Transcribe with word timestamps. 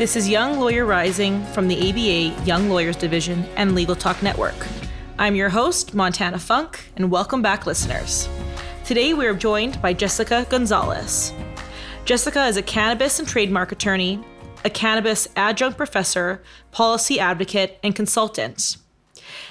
This 0.00 0.16
is 0.16 0.30
Young 0.30 0.58
Lawyer 0.58 0.86
Rising 0.86 1.44
from 1.52 1.68
the 1.68 1.76
ABA 1.76 2.46
Young 2.46 2.70
Lawyers 2.70 2.96
Division 2.96 3.44
and 3.56 3.74
Legal 3.74 3.94
Talk 3.94 4.22
Network. 4.22 4.54
I'm 5.18 5.34
your 5.34 5.50
host, 5.50 5.92
Montana 5.92 6.38
Funk, 6.38 6.90
and 6.96 7.10
welcome 7.10 7.42
back, 7.42 7.66
listeners. 7.66 8.26
Today 8.86 9.12
we 9.12 9.26
are 9.26 9.34
joined 9.34 9.82
by 9.82 9.92
Jessica 9.92 10.46
Gonzalez. 10.48 11.34
Jessica 12.06 12.46
is 12.46 12.56
a 12.56 12.62
cannabis 12.62 13.18
and 13.18 13.28
trademark 13.28 13.72
attorney, 13.72 14.18
a 14.64 14.70
cannabis 14.70 15.28
adjunct 15.36 15.76
professor, 15.76 16.42
policy 16.72 17.20
advocate, 17.20 17.78
and 17.82 17.94
consultant. 17.94 18.78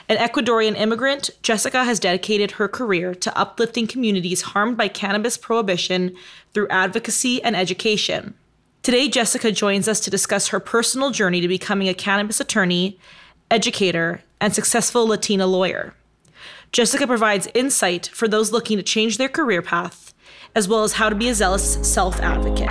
An 0.10 0.18
Ecuadorian 0.18 0.76
immigrant, 0.76 1.30
Jessica 1.44 1.84
has 1.84 2.00
dedicated 2.00 2.54
her 2.54 2.68
career 2.68 3.14
to 3.14 3.38
uplifting 3.38 3.86
communities 3.86 4.42
harmed 4.42 4.78
by 4.78 4.88
cannabis 4.88 5.38
prohibition 5.38 6.16
through 6.56 6.70
advocacy 6.70 7.40
and 7.44 7.56
education. 7.56 8.34
Today, 8.82 9.10
Jessica 9.10 9.52
joins 9.52 9.90
us 9.90 10.00
to 10.00 10.10
discuss 10.10 10.48
her 10.48 10.60
personal 10.62 11.12
journey 11.12 11.42
to 11.42 11.50
becoming 11.50 11.90
a 11.90 11.94
cannabis 11.94 12.40
attorney, 12.40 12.98
educator, 13.52 14.22
and 14.40 14.56
successful 14.56 15.06
Latina 15.06 15.46
lawyer. 15.46 15.94
Jessica 16.72 17.06
provides 17.06 17.50
insight 17.54 18.08
for 18.08 18.30
those 18.30 18.54
looking 18.54 18.78
to 18.78 18.84
change 18.84 19.18
their 19.18 19.28
career 19.28 19.62
path, 19.62 20.14
as 20.56 20.70
well 20.70 20.86
as 20.86 20.94
how 20.94 21.10
to 21.10 21.16
be 21.16 21.28
a 21.28 21.36
zealous 21.36 21.74
self 21.86 22.22
advocate. 22.22 22.70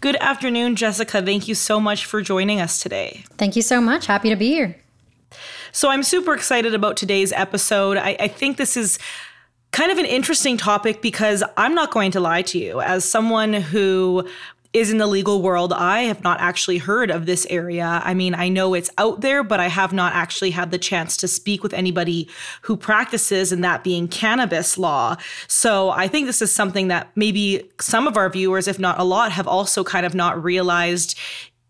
Good 0.00 0.16
afternoon, 0.16 0.74
Jessica. 0.74 1.20
Thank 1.20 1.48
you 1.48 1.54
so 1.54 1.78
much 1.78 2.06
for 2.06 2.22
joining 2.22 2.62
us 2.62 2.82
today. 2.82 3.24
Thank 3.36 3.56
you 3.56 3.62
so 3.62 3.78
much. 3.78 4.06
Happy 4.06 4.30
to 4.30 4.36
be 4.36 4.48
here. 4.48 4.74
So, 5.70 5.90
I'm 5.90 6.02
super 6.02 6.32
excited 6.32 6.74
about 6.74 6.96
today's 6.96 7.30
episode. 7.32 7.98
I, 7.98 8.16
I 8.18 8.28
think 8.28 8.56
this 8.56 8.76
is 8.76 8.98
kind 9.72 9.90
of 9.90 9.98
an 9.98 10.06
interesting 10.06 10.56
topic 10.56 11.02
because 11.02 11.42
I'm 11.56 11.74
not 11.74 11.90
going 11.90 12.12
to 12.12 12.20
lie 12.20 12.42
to 12.42 12.58
you. 12.58 12.80
As 12.80 13.04
someone 13.04 13.54
who 13.54 14.28
is 14.72 14.90
in 14.90 14.96
the 14.96 15.06
legal 15.06 15.42
world, 15.42 15.72
I 15.72 16.02
have 16.02 16.22
not 16.22 16.40
actually 16.40 16.78
heard 16.78 17.10
of 17.10 17.26
this 17.26 17.46
area. 17.50 18.00
I 18.04 18.14
mean, 18.14 18.34
I 18.34 18.48
know 18.48 18.72
it's 18.72 18.88
out 18.96 19.20
there, 19.20 19.42
but 19.42 19.60
I 19.60 19.68
have 19.68 19.92
not 19.92 20.14
actually 20.14 20.50
had 20.50 20.70
the 20.70 20.78
chance 20.78 21.16
to 21.18 21.28
speak 21.28 21.62
with 21.62 21.74
anybody 21.74 22.26
who 22.62 22.76
practices, 22.78 23.52
and 23.52 23.62
that 23.64 23.84
being 23.84 24.08
cannabis 24.08 24.78
law. 24.78 25.16
So 25.46 25.90
I 25.90 26.08
think 26.08 26.26
this 26.26 26.40
is 26.40 26.52
something 26.52 26.88
that 26.88 27.10
maybe 27.16 27.70
some 27.80 28.06
of 28.06 28.16
our 28.16 28.30
viewers, 28.30 28.66
if 28.66 28.78
not 28.78 28.98
a 28.98 29.04
lot, 29.04 29.30
have 29.32 29.46
also 29.46 29.84
kind 29.84 30.06
of 30.06 30.14
not 30.14 30.42
realized 30.42 31.18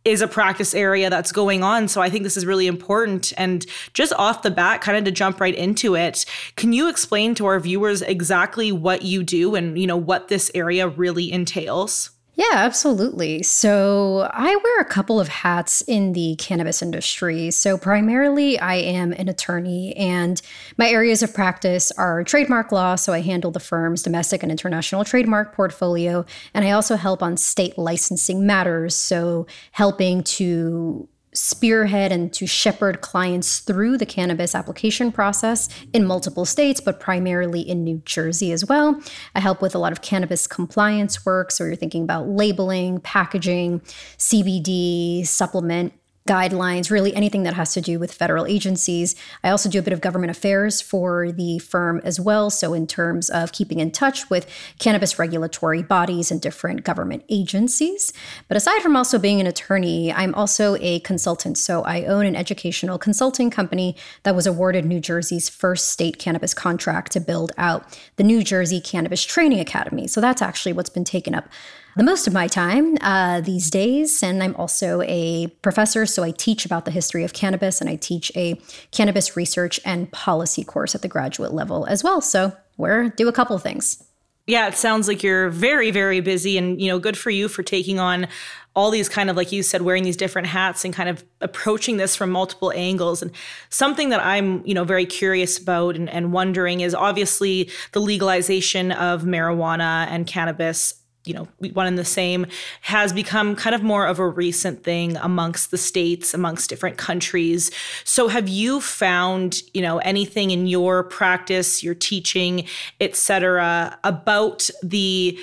is 0.04 0.20
a 0.20 0.28
practice 0.28 0.74
area 0.74 1.08
that's 1.08 1.32
going 1.32 1.62
on. 1.62 1.88
So 1.88 2.00
I 2.00 2.10
think 2.10 2.24
this 2.24 2.36
is 2.36 2.44
really 2.44 2.66
important. 2.66 3.32
And 3.36 3.64
just 3.94 4.12
off 4.14 4.42
the 4.42 4.50
bat, 4.50 4.80
kind 4.80 4.98
of 4.98 5.04
to 5.04 5.10
jump 5.10 5.40
right 5.40 5.54
into 5.54 5.94
it, 5.94 6.24
can 6.56 6.72
you 6.72 6.88
explain 6.88 7.34
to 7.36 7.46
our 7.46 7.60
viewers 7.60 8.02
exactly 8.02 8.72
what 8.72 9.02
you 9.02 9.22
do 9.22 9.54
and, 9.54 9.78
you 9.78 9.86
know, 9.86 9.96
what 9.96 10.28
this 10.28 10.50
area 10.54 10.88
really 10.88 11.30
entails? 11.30 12.10
Yeah, 12.34 12.52
absolutely. 12.52 13.42
So 13.42 14.26
I 14.32 14.56
wear 14.56 14.80
a 14.80 14.86
couple 14.86 15.20
of 15.20 15.28
hats 15.28 15.82
in 15.82 16.14
the 16.14 16.34
cannabis 16.36 16.80
industry. 16.80 17.50
So 17.50 17.76
primarily, 17.76 18.58
I 18.58 18.76
am 18.76 19.12
an 19.12 19.28
attorney, 19.28 19.94
and 19.96 20.40
my 20.78 20.88
areas 20.88 21.22
of 21.22 21.34
practice 21.34 21.92
are 21.92 22.24
trademark 22.24 22.72
law. 22.72 22.94
So 22.94 23.12
I 23.12 23.20
handle 23.20 23.50
the 23.50 23.60
firm's 23.60 24.02
domestic 24.02 24.42
and 24.42 24.50
international 24.50 25.04
trademark 25.04 25.54
portfolio. 25.54 26.24
And 26.54 26.64
I 26.64 26.70
also 26.70 26.96
help 26.96 27.22
on 27.22 27.36
state 27.36 27.76
licensing 27.76 28.46
matters. 28.46 28.96
So 28.96 29.46
helping 29.72 30.22
to 30.22 31.08
spearhead 31.34 32.12
and 32.12 32.32
to 32.34 32.46
shepherd 32.46 33.00
clients 33.00 33.60
through 33.60 33.98
the 33.98 34.06
cannabis 34.06 34.54
application 34.54 35.10
process 35.10 35.68
in 35.92 36.04
multiple 36.04 36.44
states, 36.44 36.80
but 36.80 37.00
primarily 37.00 37.60
in 37.60 37.84
New 37.84 38.02
Jersey 38.04 38.52
as 38.52 38.66
well. 38.66 39.00
I 39.34 39.40
help 39.40 39.62
with 39.62 39.74
a 39.74 39.78
lot 39.78 39.92
of 39.92 40.02
cannabis 40.02 40.46
compliance 40.46 41.24
work. 41.24 41.50
So 41.50 41.64
you're 41.64 41.76
thinking 41.76 42.02
about 42.04 42.28
labeling, 42.28 43.00
packaging, 43.00 43.80
CBD, 44.18 45.26
supplement 45.26 45.94
guidelines, 46.26 46.90
really 46.90 47.14
anything 47.14 47.42
that 47.42 47.54
has 47.54 47.72
to 47.74 47.80
do 47.80 47.98
with 47.98 48.12
federal 48.12 48.46
agencies. 48.46 49.16
I 49.42 49.50
also 49.50 49.68
do 49.68 49.78
a 49.78 49.82
bit 49.82 49.92
of 49.92 50.00
government 50.00 50.30
affairs 50.30 50.80
for 50.80 51.32
the 51.32 51.58
firm 51.58 52.00
as 52.04 52.20
well. 52.20 52.50
So, 52.50 52.74
in 52.74 52.86
terms 52.86 53.28
of 53.30 53.52
keeping 53.52 53.80
in 53.80 53.90
touch 53.90 54.30
with 54.30 54.46
cannabis 54.78 55.18
regulatory 55.18 55.82
bodies 55.82 56.30
and 56.30 56.40
different 56.40 56.84
government 56.84 57.24
agencies. 57.28 58.12
But 58.48 58.56
aside 58.56 58.82
from 58.82 58.96
also 58.96 59.18
being 59.18 59.40
an 59.40 59.46
attorney, 59.46 60.12
I'm 60.12 60.34
also 60.34 60.76
a 60.76 61.00
consultant. 61.00 61.58
So, 61.58 61.82
I 61.82 62.04
own 62.04 62.26
an 62.26 62.36
educational 62.36 62.98
consulting 62.98 63.50
company 63.50 63.96
that 64.22 64.36
was 64.36 64.46
awarded 64.46 64.84
New 64.84 65.00
Jersey's 65.00 65.48
first 65.48 65.90
state 65.90 66.18
cannabis 66.18 66.54
contract 66.54 67.12
to 67.12 67.20
build 67.20 67.52
out 67.58 67.98
the 68.16 68.24
New 68.24 68.44
Jersey 68.44 68.80
Cannabis 68.80 69.24
Training 69.24 69.60
Academy. 69.60 70.06
So, 70.06 70.20
that's 70.20 70.42
actually 70.42 70.72
what's 70.72 70.90
been 70.90 71.04
taken 71.04 71.34
up 71.34 71.48
the 71.96 72.04
most 72.04 72.26
of 72.26 72.32
my 72.32 72.48
time 72.48 72.96
uh, 73.00 73.40
these 73.40 73.70
days. 73.70 74.22
And 74.22 74.42
I'm 74.42 74.54
also 74.56 75.02
a 75.02 75.48
professor, 75.62 76.06
so 76.06 76.22
I 76.22 76.30
teach 76.30 76.64
about 76.64 76.84
the 76.84 76.90
history 76.90 77.24
of 77.24 77.32
cannabis 77.32 77.80
and 77.80 77.90
I 77.90 77.96
teach 77.96 78.32
a 78.36 78.60
cannabis 78.90 79.36
research 79.36 79.80
and 79.84 80.10
policy 80.12 80.64
course 80.64 80.94
at 80.94 81.02
the 81.02 81.08
graduate 81.08 81.52
level 81.52 81.86
as 81.86 82.02
well. 82.02 82.20
So 82.20 82.56
we're 82.76 83.10
do 83.10 83.28
a 83.28 83.32
couple 83.32 83.56
of 83.56 83.62
things. 83.62 84.02
Yeah, 84.46 84.66
it 84.66 84.74
sounds 84.74 85.06
like 85.06 85.22
you're 85.22 85.50
very, 85.50 85.92
very 85.92 86.18
busy, 86.18 86.58
and 86.58 86.80
you 86.80 86.88
know, 86.88 86.98
good 86.98 87.16
for 87.16 87.30
you 87.30 87.46
for 87.46 87.62
taking 87.62 88.00
on 88.00 88.26
all 88.74 88.90
these 88.90 89.08
kind 89.08 89.30
of 89.30 89.36
like 89.36 89.52
you 89.52 89.62
said 89.62 89.82
wearing 89.82 90.02
these 90.02 90.16
different 90.16 90.48
hats 90.48 90.84
and 90.84 90.94
kind 90.94 91.08
of 91.08 91.22
approaching 91.40 91.96
this 91.96 92.16
from 92.16 92.30
multiple 92.30 92.72
angles 92.74 93.20
and 93.22 93.30
something 93.68 94.08
that 94.08 94.20
i'm 94.20 94.64
you 94.66 94.72
know 94.72 94.84
very 94.84 95.04
curious 95.04 95.58
about 95.58 95.94
and, 95.94 96.08
and 96.08 96.32
wondering 96.32 96.80
is 96.80 96.94
obviously 96.94 97.70
the 97.92 98.00
legalization 98.00 98.90
of 98.92 99.22
marijuana 99.22 100.06
and 100.08 100.26
cannabis 100.26 101.01
you 101.24 101.34
know 101.34 101.46
one 101.72 101.86
and 101.86 101.98
the 101.98 102.04
same 102.04 102.46
has 102.80 103.12
become 103.12 103.54
kind 103.54 103.74
of 103.74 103.82
more 103.82 104.06
of 104.06 104.18
a 104.18 104.28
recent 104.28 104.82
thing 104.82 105.16
amongst 105.18 105.70
the 105.70 105.78
states 105.78 106.34
amongst 106.34 106.68
different 106.68 106.96
countries 106.96 107.70
so 108.04 108.28
have 108.28 108.48
you 108.48 108.80
found 108.80 109.62
you 109.72 109.82
know 109.82 109.98
anything 109.98 110.50
in 110.50 110.66
your 110.66 111.04
practice 111.04 111.82
your 111.82 111.94
teaching 111.94 112.66
etc 113.00 113.98
about 114.04 114.68
the 114.82 115.38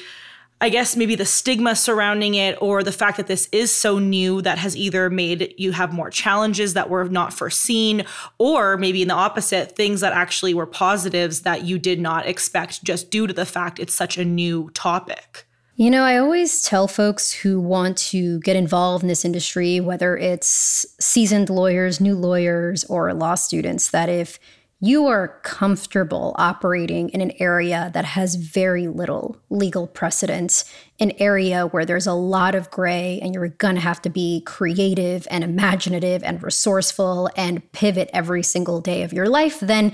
I 0.61 0.67
guess 0.67 0.97
maybe 0.97 1.15
the 1.15 1.25
stigma 1.25 1.73
surrounding 1.73 2.35
it 2.35 2.61
or 2.61 2.83
the 2.83 2.91
fact 2.91 3.15
that 3.15 3.27
this 3.27 3.47
is 3.53 3.73
so 3.73 3.97
new 3.97 4.41
that 4.41 4.57
has 4.57 4.75
either 4.75 5.09
made 5.09 5.53
you 5.57 5.71
have 5.71 5.93
more 5.93 6.09
challenges 6.09 6.73
that 6.73 6.89
were 6.89 7.05
not 7.05 7.31
foreseen, 7.31 8.03
or 8.39 8.75
maybe 8.75 9.01
in 9.01 9.07
the 9.07 9.13
opposite, 9.13 9.77
things 9.77 10.01
that 10.01 10.11
actually 10.11 10.53
were 10.53 10.65
positives 10.65 11.43
that 11.43 11.63
you 11.63 11.79
did 11.79 12.01
not 12.01 12.25
expect 12.25 12.83
just 12.83 13.09
due 13.09 13.25
to 13.25 13.33
the 13.33 13.45
fact 13.45 13.79
it's 13.79 13.93
such 13.93 14.17
a 14.17 14.25
new 14.25 14.69
topic. 14.71 15.45
You 15.79 15.89
know, 15.89 16.03
I 16.03 16.17
always 16.17 16.61
tell 16.61 16.89
folks 16.89 17.31
who 17.31 17.57
want 17.57 17.97
to 18.09 18.41
get 18.41 18.57
involved 18.57 19.01
in 19.01 19.07
this 19.07 19.23
industry, 19.23 19.79
whether 19.79 20.17
it's 20.17 20.85
seasoned 20.99 21.49
lawyers, 21.49 22.01
new 22.01 22.17
lawyers, 22.17 22.83
or 22.83 23.13
law 23.13 23.35
students, 23.35 23.89
that 23.91 24.09
if 24.09 24.41
you 24.81 25.07
are 25.07 25.39
comfortable 25.43 26.35
operating 26.37 27.07
in 27.11 27.21
an 27.21 27.31
area 27.39 27.91
that 27.93 28.03
has 28.03 28.35
very 28.35 28.89
little 28.89 29.37
legal 29.49 29.87
precedent, 29.87 30.65
an 30.99 31.13
area 31.17 31.67
where 31.67 31.85
there's 31.85 32.07
a 32.07 32.13
lot 32.13 32.55
of 32.55 32.69
gray 32.69 33.17
and 33.21 33.33
you're 33.33 33.47
going 33.47 33.75
to 33.75 33.81
have 33.81 34.01
to 34.01 34.09
be 34.09 34.41
creative 34.45 35.29
and 35.31 35.45
imaginative 35.45 36.21
and 36.25 36.43
resourceful 36.43 37.29
and 37.37 37.71
pivot 37.71 38.09
every 38.11 38.43
single 38.43 38.81
day 38.81 39.01
of 39.01 39.13
your 39.13 39.29
life, 39.29 39.61
then 39.61 39.93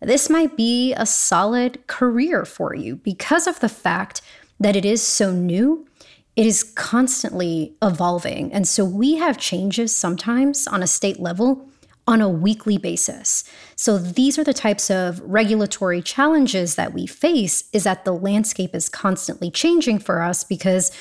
this 0.00 0.30
might 0.30 0.56
be 0.56 0.94
a 0.94 1.04
solid 1.04 1.84
career 1.88 2.44
for 2.44 2.76
you 2.76 2.94
because 2.94 3.48
of 3.48 3.58
the 3.58 3.68
fact 3.68 4.22
that 4.60 4.76
it 4.76 4.84
is 4.84 5.02
so 5.02 5.32
new, 5.32 5.86
it 6.34 6.46
is 6.46 6.62
constantly 6.62 7.74
evolving. 7.82 8.52
And 8.52 8.68
so 8.68 8.84
we 8.84 9.16
have 9.16 9.38
changes 9.38 9.94
sometimes 9.94 10.66
on 10.66 10.82
a 10.82 10.86
state 10.86 11.18
level 11.18 11.68
on 12.08 12.20
a 12.20 12.28
weekly 12.28 12.78
basis. 12.78 13.42
So 13.74 13.98
these 13.98 14.38
are 14.38 14.44
the 14.44 14.54
types 14.54 14.90
of 14.90 15.20
regulatory 15.22 16.00
challenges 16.00 16.76
that 16.76 16.94
we 16.94 17.06
face 17.06 17.64
is 17.72 17.84
that 17.84 18.04
the 18.04 18.12
landscape 18.12 18.74
is 18.74 18.88
constantly 18.88 19.50
changing 19.50 19.98
for 19.98 20.22
us 20.22 20.44
because 20.44 20.92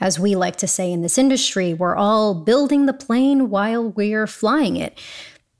as 0.00 0.18
we 0.18 0.34
like 0.34 0.56
to 0.56 0.66
say 0.66 0.90
in 0.90 1.02
this 1.02 1.18
industry, 1.18 1.74
we're 1.74 1.96
all 1.96 2.34
building 2.34 2.86
the 2.86 2.92
plane 2.92 3.50
while 3.50 3.90
we're 3.90 4.26
flying 4.26 4.76
it. 4.76 4.98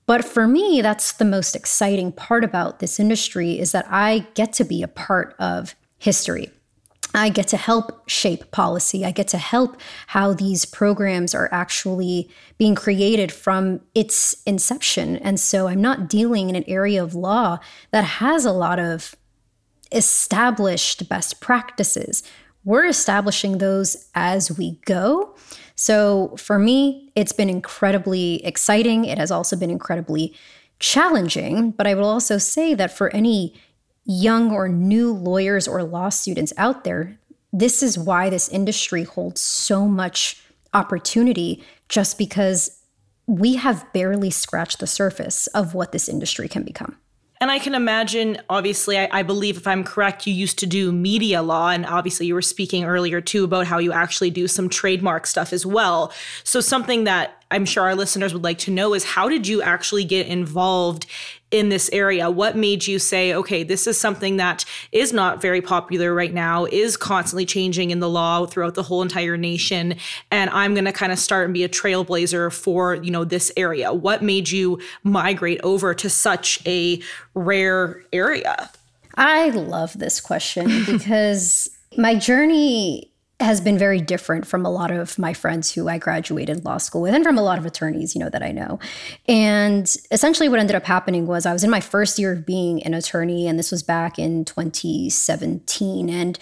But 0.06 0.25
for 0.25 0.46
me, 0.49 0.81
that's 0.81 1.12
the 1.12 1.25
most 1.25 1.55
exciting 1.55 2.12
part 2.12 2.43
about 2.43 2.78
this 2.78 2.99
industry 2.99 3.58
is 3.58 3.72
that 3.72 3.87
I 3.88 4.26
get 4.34 4.52
to 4.55 4.64
be 4.64 4.82
a 4.82 4.88
part 4.88 5.34
of 5.38 5.75
history. 5.99 6.50
I 7.19 7.29
get 7.29 7.49
to 7.49 7.56
help 7.56 8.09
shape 8.09 8.50
policy. 8.50 9.05
I 9.05 9.11
get 9.11 9.29
to 9.29 9.38
help 9.38 9.81
how 10.09 10.32
these 10.32 10.65
programs 10.65 11.35
are 11.35 11.49
actually 11.53 12.31
being 12.56 12.75
created 12.75 13.32
from 13.32 13.81
its 13.94 14.41
inception. 14.47 15.17
And 15.17 15.38
so 15.38 15.69
I'm 15.69 15.82
not 15.82 16.09
dealing 16.09 16.49
in 16.49 16.56
an 16.56 16.65
area 16.67 17.03
of 17.03 17.15
law 17.15 17.59
that 17.91 18.05
has 18.05 18.44
a 18.44 18.53
lot 18.53 18.79
of 18.79 19.15
established 19.93 21.09
best 21.09 21.41
practices. 21.41 22.23
We're 22.65 22.87
establishing 22.87 23.59
those 23.59 24.09
as 24.15 24.56
we 24.56 24.81
go. 24.85 25.35
So 25.75 26.35
for 26.37 26.59
me, 26.59 27.11
it's 27.15 27.32
been 27.32 27.49
incredibly 27.49 28.44
exciting. 28.44 29.05
It 29.05 29.19
has 29.19 29.31
also 29.31 29.56
been 29.56 29.70
incredibly 29.70 30.35
challenging. 30.79 31.73
But 31.73 31.87
I 31.87 31.94
will 31.94 32.09
also 32.09 32.38
say 32.38 32.75
that 32.75 32.93
for 32.93 33.11
any 33.15 33.55
young 34.08 34.50
or 34.50 34.69
new 34.69 35.12
lawyers 35.12 35.69
or 35.69 35.84
law 35.84 36.08
students 36.08 36.52
out 36.56 36.82
there, 36.82 37.20
this 37.52 37.82
is 37.82 37.99
why 37.99 38.28
this 38.28 38.49
industry 38.49 39.05
holds 39.05 39.40
so 39.40 39.87
much 39.87 40.43
opportunity 40.75 41.62
just 41.88 42.19
because 42.19 42.81
we 43.26 43.56
have 43.56 43.90
barely 43.93 44.31
scratched 44.31 44.81
the 44.81 44.87
surface 44.87 45.46
of 45.49 45.75
what 45.75 45.93
this 45.93 46.08
industry 46.08 46.49
can 46.49 46.62
become. 46.62 46.96
And 47.40 47.50
I 47.50 47.58
can 47.58 47.75
imagine, 47.75 48.38
obviously, 48.49 48.99
I, 48.99 49.08
I, 49.12 49.22
believe 49.22 49.56
if 49.56 49.66
I'm 49.66 49.84
correct, 49.84 50.26
you 50.26 50.34
used 50.34 50.58
to 50.58 50.66
do 50.66 50.90
media 50.90 51.40
law. 51.40 51.69
And 51.70 51.87
obviously, 51.87 52.26
you 52.26 52.34
were 52.34 52.43
speaking 52.43 52.84
earlier 52.84 53.20
too 53.20 53.44
about 53.44 53.66
how 53.66 53.78
you 53.78 53.93
actually 53.93 54.31
do 54.31 54.49
some 54.49 54.69
trademark 54.69 55.25
stuff 55.25 55.52
as 55.52 55.64
well. 55.64 56.12
So, 56.43 56.60
something 56.60 57.05
that 57.05 57.38
I'm 57.50 57.64
sure 57.64 57.84
our 57.84 57.94
listeners 57.94 58.32
would 58.32 58.44
like 58.44 58.58
to 58.58 58.70
know 58.70 58.94
is 58.94 59.04
how 59.04 59.28
did 59.28 59.46
you 59.46 59.62
actually 59.62 60.04
get 60.04 60.26
involved 60.26 61.06
in 61.50 61.70
this 61.70 61.88
area? 61.92 62.30
What 62.30 62.56
made 62.56 62.86
you 62.86 62.98
say, 62.98 63.34
okay, 63.34 63.62
this 63.62 63.86
is 63.86 63.98
something 63.98 64.36
that 64.36 64.66
is 64.92 65.12
not 65.12 65.40
very 65.40 65.62
popular 65.62 66.14
right 66.14 66.34
now, 66.34 66.66
is 66.66 66.96
constantly 66.96 67.46
changing 67.46 67.90
in 67.90 68.00
the 68.00 68.08
law 68.08 68.44
throughout 68.44 68.74
the 68.74 68.82
whole 68.82 69.00
entire 69.00 69.38
nation, 69.38 69.96
and 70.30 70.50
I'm 70.50 70.74
going 70.74 70.84
to 70.84 70.92
kind 70.92 71.10
of 71.10 71.18
start 71.18 71.46
and 71.46 71.54
be 71.54 71.64
a 71.64 71.68
trailblazer 71.68 72.52
for, 72.52 72.96
you 72.96 73.10
know, 73.10 73.24
this 73.24 73.50
area? 73.56 73.94
What 73.94 74.22
made 74.22 74.50
you 74.50 74.80
migrate 75.02 75.60
over 75.62 75.94
to 75.94 76.10
such 76.10 76.60
a 76.66 77.00
rare 77.34 78.02
area? 78.12 78.70
I 79.14 79.48
love 79.48 79.98
this 79.98 80.20
question 80.20 80.84
because 80.86 81.70
my 81.96 82.14
journey 82.14 83.10
has 83.40 83.61
been 83.61 83.79
very 83.79 84.00
different 84.00 84.46
from 84.46 84.67
a 84.67 84.70
lot 84.70 84.90
of 84.90 85.17
my 85.17 85.32
friends 85.32 85.73
who 85.73 85.88
I 85.88 85.99
graduated 85.99 86.64
law 86.64 86.79
school 86.79 87.02
with 87.02 87.14
and 87.14 87.23
from 87.23 87.38
a 87.38 87.43
lot 87.43 87.58
of 87.58 87.67
attorneys, 87.67 88.14
you 88.14 88.20
know, 88.20 88.29
that 88.31 88.43
I 88.43 88.50
know. 88.50 88.81
And 89.29 89.85
essentially 90.11 90.49
what 90.49 90.58
ended 90.58 90.75
up 90.75 90.85
happening 90.85 91.26
was 91.26 91.46
I 91.46 91.52
was 91.52 91.62
in 91.62 91.70
my 91.70 91.81
first 91.81 92.19
year 92.19 92.32
of 92.32 92.44
being 92.44 92.82
an 92.82 92.94
attorney 92.94 93.46
and 93.46 93.56
this 93.56 93.70
was 93.70 93.85
back 93.85 94.19
in 94.19 94.44
2017 94.44 96.11
and 96.11 96.38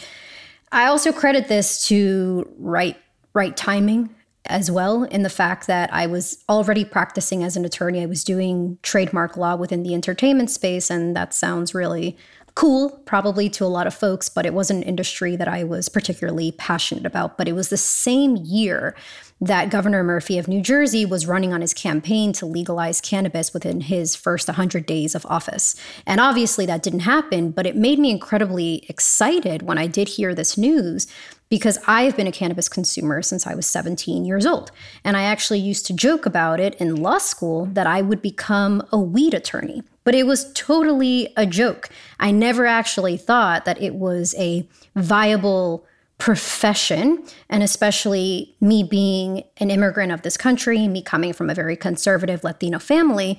I 0.73 0.87
also 0.87 1.13
credit 1.13 1.49
this 1.49 1.87
to 1.89 2.51
right 2.59 2.97
right 3.35 3.57
timing 3.57 4.15
as 4.47 4.71
well 4.71 5.05
in 5.05 5.23
the 5.23 5.31
fact 5.31 5.67
that 5.67 5.93
I 5.93 6.07
was 6.07 6.43
already 6.49 6.85
practicing 6.85 7.43
as 7.43 7.57
an 7.57 7.65
attorney. 7.65 8.03
I 8.03 8.07
was 8.07 8.25
doing 8.25 8.79
trademark 8.83 9.37
law 9.37 9.57
within 9.57 9.83
the 9.83 9.93
entertainment 9.93 10.51
space 10.51 10.91
and 10.91 11.15
that 11.15 11.35
sounds 11.35 11.75
really 11.75 12.17
cool, 12.57 12.89
probably 13.05 13.51
to 13.51 13.65
a 13.65 13.69
lot 13.69 13.87
of 13.87 13.95
folks, 13.95 14.31
but 14.31 14.47
it 14.47 14.55
wasn't 14.55 14.83
an 14.83 14.89
industry 14.89 15.37
that 15.37 15.47
I 15.47 15.63
was 15.63 15.91
particularly 15.91 16.53
passionate 16.53 17.05
about. 17.05 17.37
But 17.37 17.49
it 17.49 17.53
was 17.53 17.69
the 17.69 17.77
same 17.77 18.35
year 18.37 18.97
that 19.43 19.69
Governor 19.69 20.03
Murphy 20.03 20.39
of 20.39 20.49
New 20.49 20.63
Jersey 20.63 21.05
was 21.05 21.27
running 21.27 21.53
on 21.53 21.61
his 21.61 21.75
campaign 21.75 22.33
to 22.33 22.47
legalize 22.47 23.03
cannabis 23.03 23.53
within 23.53 23.83
his 23.83 24.17
first 24.17 24.49
100 24.49 24.87
days 24.87 25.15
of 25.15 25.27
office. 25.27 25.77
And 26.07 26.19
obviously 26.19 26.65
that 26.65 26.83
didn't 26.83 27.01
happen, 27.01 27.51
but 27.51 27.67
it 27.67 27.77
made 27.77 27.99
me 27.99 28.11
incredibly 28.11 28.87
excited 28.89 29.61
when 29.61 29.77
I 29.77 29.87
did 29.87 30.09
hear 30.09 30.35
this 30.35 30.57
news 30.57 31.07
because 31.51 31.79
I've 31.87 32.17
been 32.17 32.27
a 32.27 32.33
cannabis 32.33 32.71
consumer 32.71 33.21
since 33.21 33.47
I 33.47 33.55
was 33.55 33.67
17 33.67 34.25
years 34.25 34.47
old. 34.47 34.71
And 35.05 35.15
I 35.15 35.25
actually 35.25 35.61
used 35.61 35.85
to 35.87 35.93
joke 35.93 36.25
about 36.25 36.59
it 36.59 36.75
in 36.77 36.97
law 36.97 37.19
school 37.19 37.67
that 37.67 37.87
I 37.87 38.01
would 38.01 38.23
become 38.23 38.83
a 38.91 38.99
weed 38.99 39.35
attorney 39.35 39.83
but 40.07 40.15
it 40.15 40.25
was 40.25 40.53
totally 40.53 41.33
a 41.37 41.45
joke. 41.45 41.89
I 42.21 42.31
never 42.31 42.65
actually 42.65 43.17
thought 43.17 43.65
that 43.65 43.83
it 43.83 43.97
was 43.97 44.37
a 44.39 44.67
viable 44.95 45.85
profession, 46.19 47.25
and 47.51 47.61
especially 47.65 48.55
me 48.61 48.85
being 48.85 49.43
an 49.57 49.69
immigrant 49.69 50.13
of 50.13 50.23
this 50.23 50.37
country, 50.37 50.87
me 50.87 51.03
coming 51.03 51.33
from 51.33 51.51
a 51.51 51.55
very 51.55 51.75
conservative 51.75 52.45
Latino 52.45 52.79
family, 52.79 53.37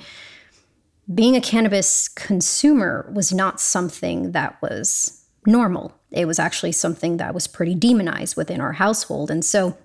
being 1.15 1.37
a 1.37 1.41
cannabis 1.41 2.09
consumer 2.09 3.09
was 3.15 3.31
not 3.31 3.61
something 3.61 4.33
that 4.33 4.61
was 4.61 5.23
normal. 5.45 5.95
It 6.11 6.25
was 6.25 6.37
actually 6.37 6.73
something 6.73 7.15
that 7.15 7.33
was 7.33 7.47
pretty 7.47 7.75
demonized 7.75 8.35
within 8.35 8.59
our 8.59 8.73
household. 8.73 9.31
And 9.31 9.45
so 9.45 9.77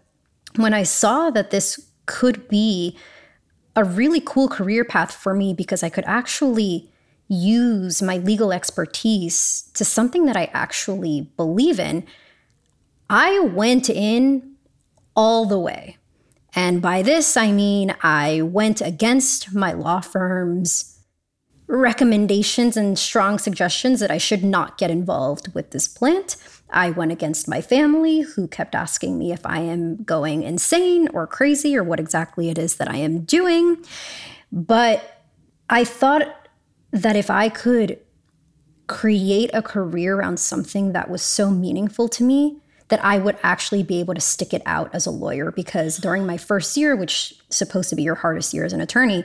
when 0.57 0.75
I 0.75 0.83
saw 0.83 1.31
that 1.31 1.53
this 1.53 1.89
could 2.07 2.49
be 2.49 2.99
a 3.75 3.85
really 3.85 4.21
cool 4.21 4.49
career 4.49 4.85
path 4.85 5.13
for 5.13 5.35
me 5.35 5.55
because 5.55 5.83
I 5.83 5.89
could 5.89 6.05
actually 6.07 6.91
use 7.29 8.03
my 8.03 8.19
legal 8.19 8.53
expertise 8.53 9.71
to 9.75 9.85
something 9.85 10.27
that 10.27 10.37
I 10.37 10.51
actually 10.53 11.31
believe 11.37 11.81
in. 11.81 12.05
I 13.09 13.41
went 13.41 13.89
in 13.89 14.57
all 15.17 15.47
the 15.47 15.59
way. 15.59 15.97
And 16.55 16.83
by 16.83 17.01
this, 17.03 17.37
I 17.37 17.51
mean 17.51 17.95
I 18.03 18.43
went 18.43 18.83
against 18.83 19.55
my 19.55 19.73
law 19.73 20.01
firm's 20.01 20.99
recommendations 21.67 22.77
and 22.77 22.99
strong 22.99 23.39
suggestions 23.39 24.01
that 24.01 24.11
I 24.11 24.19
should 24.19 24.45
not 24.45 24.77
get 24.77 24.91
involved 24.91 25.55
with 25.55 25.71
this 25.71 25.89
plant. 25.89 26.37
I 26.73 26.91
went 26.91 27.13
against 27.13 27.49
my 27.49 27.61
family, 27.61 28.21
who 28.21 28.49
kept 28.49 28.75
asking 28.75 29.19
me 29.19 29.33
if 29.33 29.45
I 29.45 29.61
am 29.61 30.03
going 30.03 30.43
insane 30.43 31.09
or 31.09 31.27
crazy 31.27 31.77
or 31.77 31.85
what 31.85 32.01
exactly 32.01 32.49
it 32.49 32.59
is 32.59 32.77
that 32.77 32.91
I 32.91 32.97
am 32.97 33.25
doing. 33.25 33.85
But 34.51 35.25
I 35.69 35.85
thought 35.85 36.49
that 36.91 37.17
if 37.17 37.31
I 37.31 37.49
could 37.49 37.99
create 38.87 39.51
a 39.55 39.63
career 39.63 40.17
around 40.17 40.39
something 40.39 40.93
that 40.93 41.09
was 41.09 41.23
so 41.23 41.51
meaningful 41.51 42.09
to 42.09 42.25
me, 42.25 42.59
that 42.89 43.03
I 43.03 43.19
would 43.19 43.39
actually 43.43 43.83
be 43.83 44.01
able 44.01 44.13
to 44.13 44.21
stick 44.21 44.53
it 44.53 44.61
out 44.67 44.95
as 44.95 45.07
a 45.07 45.11
lawyer. 45.11 45.51
Because 45.51 45.97
during 45.97 46.27
my 46.27 46.37
first 46.37 46.77
year, 46.77 46.95
which 46.95 47.33
is 47.49 47.57
supposed 47.57 47.89
to 47.91 47.97
be 47.97 48.03
your 48.03 48.17
hardest 48.17 48.53
year 48.53 48.65
as 48.65 48.75
an 48.75 48.83
attorney, 48.83 49.25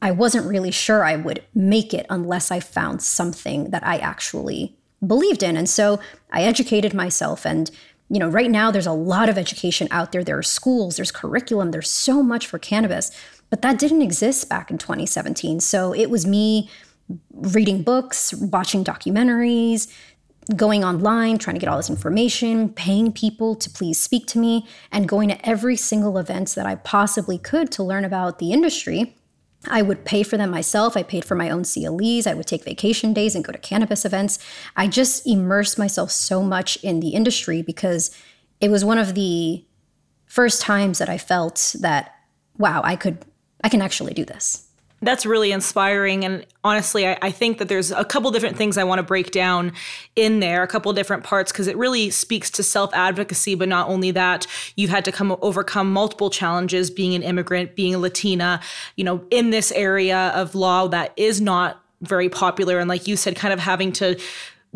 I 0.00 0.12
wasn't 0.12 0.46
really 0.46 0.70
sure 0.70 1.04
I 1.04 1.16
would 1.16 1.44
make 1.54 1.92
it 1.92 2.06
unless 2.08 2.50
I 2.50 2.60
found 2.60 3.02
something 3.02 3.70
that 3.70 3.86
I 3.86 3.98
actually 3.98 4.78
believed 5.06 5.42
in. 5.42 5.56
And 5.56 5.68
so 5.68 6.00
I 6.30 6.42
educated 6.42 6.94
myself 6.94 7.44
and 7.44 7.70
you 8.08 8.18
know, 8.18 8.28
right 8.28 8.50
now 8.50 8.70
there's 8.70 8.86
a 8.86 8.92
lot 8.92 9.30
of 9.30 9.38
education 9.38 9.88
out 9.90 10.12
there. 10.12 10.22
There 10.22 10.36
are 10.36 10.42
schools, 10.42 10.96
there's 10.96 11.10
curriculum, 11.10 11.70
there's 11.70 11.90
so 11.90 12.22
much 12.22 12.46
for 12.46 12.58
cannabis, 12.58 13.10
but 13.48 13.62
that 13.62 13.78
didn't 13.78 14.02
exist 14.02 14.50
back 14.50 14.70
in 14.70 14.76
2017. 14.76 15.60
So 15.60 15.94
it 15.94 16.10
was 16.10 16.26
me 16.26 16.68
reading 17.32 17.82
books, 17.82 18.34
watching 18.34 18.84
documentaries, 18.84 19.90
going 20.56 20.84
online, 20.84 21.38
trying 21.38 21.54
to 21.54 21.60
get 21.60 21.70
all 21.70 21.78
this 21.78 21.88
information, 21.88 22.68
paying 22.68 23.12
people 23.12 23.54
to 23.54 23.70
please 23.70 23.98
speak 23.98 24.26
to 24.26 24.38
me, 24.38 24.66
and 24.90 25.08
going 25.08 25.30
to 25.30 25.48
every 25.48 25.76
single 25.76 26.18
event 26.18 26.50
that 26.50 26.66
I 26.66 26.74
possibly 26.74 27.38
could 27.38 27.70
to 27.72 27.82
learn 27.82 28.04
about 28.04 28.38
the 28.38 28.52
industry 28.52 29.16
I 29.68 29.82
would 29.82 30.04
pay 30.04 30.22
for 30.22 30.36
them 30.36 30.50
myself. 30.50 30.96
I 30.96 31.02
paid 31.02 31.24
for 31.24 31.34
my 31.34 31.48
own 31.50 31.64
CLEs. 31.64 32.26
I 32.26 32.34
would 32.34 32.46
take 32.46 32.64
vacation 32.64 33.12
days 33.12 33.34
and 33.34 33.44
go 33.44 33.52
to 33.52 33.58
cannabis 33.58 34.04
events. 34.04 34.38
I 34.76 34.88
just 34.88 35.26
immersed 35.26 35.78
myself 35.78 36.10
so 36.10 36.42
much 36.42 36.76
in 36.82 37.00
the 37.00 37.10
industry 37.10 37.62
because 37.62 38.10
it 38.60 38.70
was 38.70 38.84
one 38.84 38.98
of 38.98 39.14
the 39.14 39.64
first 40.26 40.62
times 40.62 40.98
that 40.98 41.08
I 41.08 41.18
felt 41.18 41.76
that, 41.80 42.14
wow, 42.58 42.80
I 42.84 42.96
could, 42.96 43.24
I 43.62 43.68
can 43.68 43.82
actually 43.82 44.14
do 44.14 44.24
this. 44.24 44.68
That's 45.02 45.26
really 45.26 45.50
inspiring. 45.50 46.24
And 46.24 46.46
honestly, 46.62 47.08
I, 47.08 47.18
I, 47.20 47.30
think 47.32 47.58
that 47.58 47.68
there's 47.68 47.90
a 47.90 48.04
couple 48.04 48.30
different 48.30 48.56
things 48.56 48.78
I 48.78 48.84
want 48.84 49.00
to 49.00 49.02
break 49.02 49.32
down 49.32 49.72
in 50.14 50.38
there, 50.38 50.62
a 50.62 50.68
couple 50.68 50.92
different 50.92 51.24
parts, 51.24 51.50
because 51.50 51.66
it 51.66 51.76
really 51.76 52.08
speaks 52.10 52.50
to 52.52 52.62
self 52.62 52.94
advocacy. 52.94 53.56
But 53.56 53.68
not 53.68 53.88
only 53.88 54.12
that, 54.12 54.46
you've 54.76 54.90
had 54.90 55.04
to 55.06 55.12
come 55.12 55.36
overcome 55.42 55.92
multiple 55.92 56.30
challenges 56.30 56.88
being 56.88 57.14
an 57.14 57.22
immigrant, 57.24 57.74
being 57.74 57.96
a 57.96 57.98
Latina, 57.98 58.60
you 58.94 59.02
know, 59.02 59.24
in 59.30 59.50
this 59.50 59.72
area 59.72 60.28
of 60.36 60.54
law 60.54 60.86
that 60.86 61.12
is 61.16 61.40
not 61.40 61.82
very 62.00 62.28
popular. 62.28 62.78
And 62.78 62.88
like 62.88 63.08
you 63.08 63.16
said, 63.16 63.34
kind 63.34 63.52
of 63.52 63.58
having 63.58 63.92
to 63.94 64.18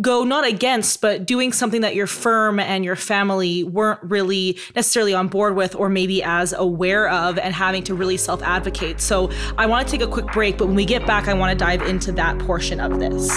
go 0.01 0.25
not 0.25 0.47
against, 0.47 1.01
but 1.01 1.27
doing 1.27 1.53
something 1.53 1.81
that 1.81 1.95
your 1.95 2.07
firm 2.07 2.61
and 2.61 2.85
your 2.85 2.97
family 2.97 3.65
weren't 3.65 4.03
really 4.03 4.59
necessarily 4.75 5.15
on 5.15 5.29
board 5.29 5.57
with 5.57 5.75
or 5.75 5.89
maybe 5.89 6.23
as 6.23 6.53
aware 6.53 7.09
of 7.09 7.39
and 7.39 7.55
having 7.55 7.83
to 7.85 7.95
really 7.95 8.17
self 8.17 8.43
advocate. 8.43 9.01
So 9.01 9.31
I 9.57 9.67
want 9.67 9.87
to 9.87 9.91
take 9.91 10.07
a 10.07 10.11
quick 10.11 10.27
break, 10.33 10.59
but 10.59 10.67
when 10.67 10.77
we 10.77 10.85
get 10.85 11.07
back, 11.07 11.29
I 11.29 11.35
want 11.35 11.59
to 11.59 11.65
dive 11.65 11.83
into 11.83 12.13
that 12.13 12.39
portion 12.41 12.81
of 12.81 12.99
this. 12.99 13.31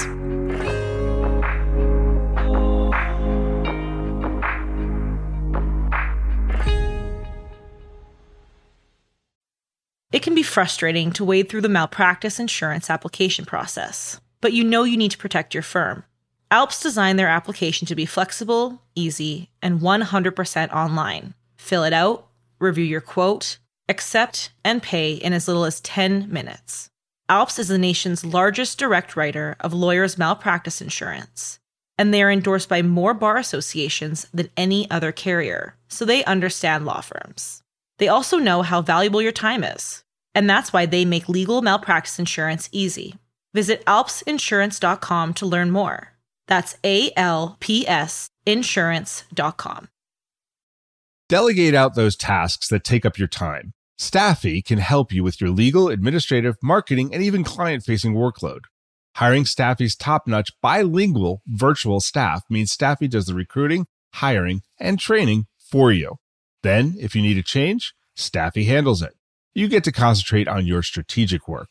It 10.11 10.23
can 10.23 10.33
be 10.33 10.43
frustrating 10.43 11.11
to 11.13 11.23
wade 11.23 11.49
through 11.49 11.61
the 11.61 11.69
malpractice 11.69 12.39
insurance 12.39 12.89
application 12.89 13.45
process, 13.45 14.19
but 14.41 14.53
you 14.53 14.63
know 14.63 14.83
you 14.83 14.97
need 14.97 15.11
to 15.11 15.17
protect 15.19 15.53
your 15.53 15.63
firm. 15.63 16.03
Alps 16.51 16.81
designed 16.81 17.19
their 17.19 17.27
application 17.27 17.85
to 17.85 17.95
be 17.95 18.07
flexible, 18.07 18.81
easy, 18.95 19.51
and 19.61 19.81
100% 19.81 20.73
online. 20.73 21.35
Fill 21.57 21.83
it 21.83 21.93
out, 21.93 22.27
review 22.59 22.83
your 22.83 23.01
quote, 23.01 23.59
accept, 23.87 24.51
and 24.65 24.81
pay 24.81 25.13
in 25.13 25.31
as 25.31 25.47
little 25.47 25.65
as 25.65 25.79
10 25.81 26.31
minutes. 26.31 26.89
Alps 27.29 27.59
is 27.59 27.67
the 27.67 27.77
nation's 27.77 28.25
largest 28.25 28.79
direct 28.79 29.15
writer 29.15 29.57
of 29.59 29.73
lawyers' 29.73 30.17
malpractice 30.17 30.81
insurance, 30.81 31.59
and 31.99 32.11
they 32.11 32.23
are 32.23 32.31
endorsed 32.31 32.67
by 32.67 32.81
more 32.81 33.13
bar 33.13 33.37
associations 33.37 34.25
than 34.33 34.49
any 34.57 34.89
other 34.89 35.11
carrier, 35.11 35.75
so 35.87 36.03
they 36.03 36.25
understand 36.25 36.83
law 36.83 37.01
firms. 37.01 37.61
They 37.99 38.07
also 38.07 38.37
know 38.37 38.63
how 38.63 38.81
valuable 38.81 39.21
your 39.21 39.31
time 39.31 39.63
is, 39.63 40.03
and 40.33 40.49
that's 40.49 40.73
why 40.73 40.87
they 40.87 41.05
make 41.05 41.29
legal 41.29 41.61
malpractice 41.61 42.17
insurance 42.17 42.69
easy. 42.71 43.17
Visit 43.53 43.85
alpsinsurance.com 43.85 45.35
to 45.35 45.45
learn 45.45 45.69
more. 45.69 46.13
That's 46.49 46.75
A 46.83 47.11
L 47.15 47.55
P 47.61 47.87
S 47.87 48.29
insurance.com. 48.45 49.87
Delegate 51.29 51.75
out 51.75 51.93
those 51.93 52.15
tasks 52.17 52.67
that 52.69 52.83
take 52.83 53.05
up 53.05 53.19
your 53.19 53.27
time. 53.27 53.73
Staffi 53.99 54.65
can 54.65 54.79
help 54.79 55.13
you 55.13 55.23
with 55.23 55.39
your 55.39 55.51
legal, 55.51 55.89
administrative, 55.89 56.55
marketing, 56.63 57.13
and 57.13 57.21
even 57.21 57.43
client 57.43 57.83
facing 57.83 58.15
workload. 58.15 58.61
Hiring 59.15 59.43
Staffi's 59.43 59.95
top 59.95 60.25
notch 60.25 60.51
bilingual 60.61 61.41
virtual 61.45 61.99
staff 61.99 62.43
means 62.49 62.75
Staffi 62.75 63.09
does 63.09 63.27
the 63.27 63.35
recruiting, 63.35 63.85
hiring, 64.15 64.61
and 64.79 64.99
training 64.99 65.45
for 65.59 65.91
you. 65.91 66.15
Then, 66.63 66.95
if 66.99 67.15
you 67.15 67.21
need 67.21 67.37
a 67.37 67.43
change, 67.43 67.93
Staffy 68.15 68.63
handles 68.63 69.01
it. 69.01 69.13
You 69.53 69.67
get 69.67 69.83
to 69.83 69.91
concentrate 69.91 70.47
on 70.47 70.65
your 70.65 70.81
strategic 70.81 71.47
work. 71.47 71.69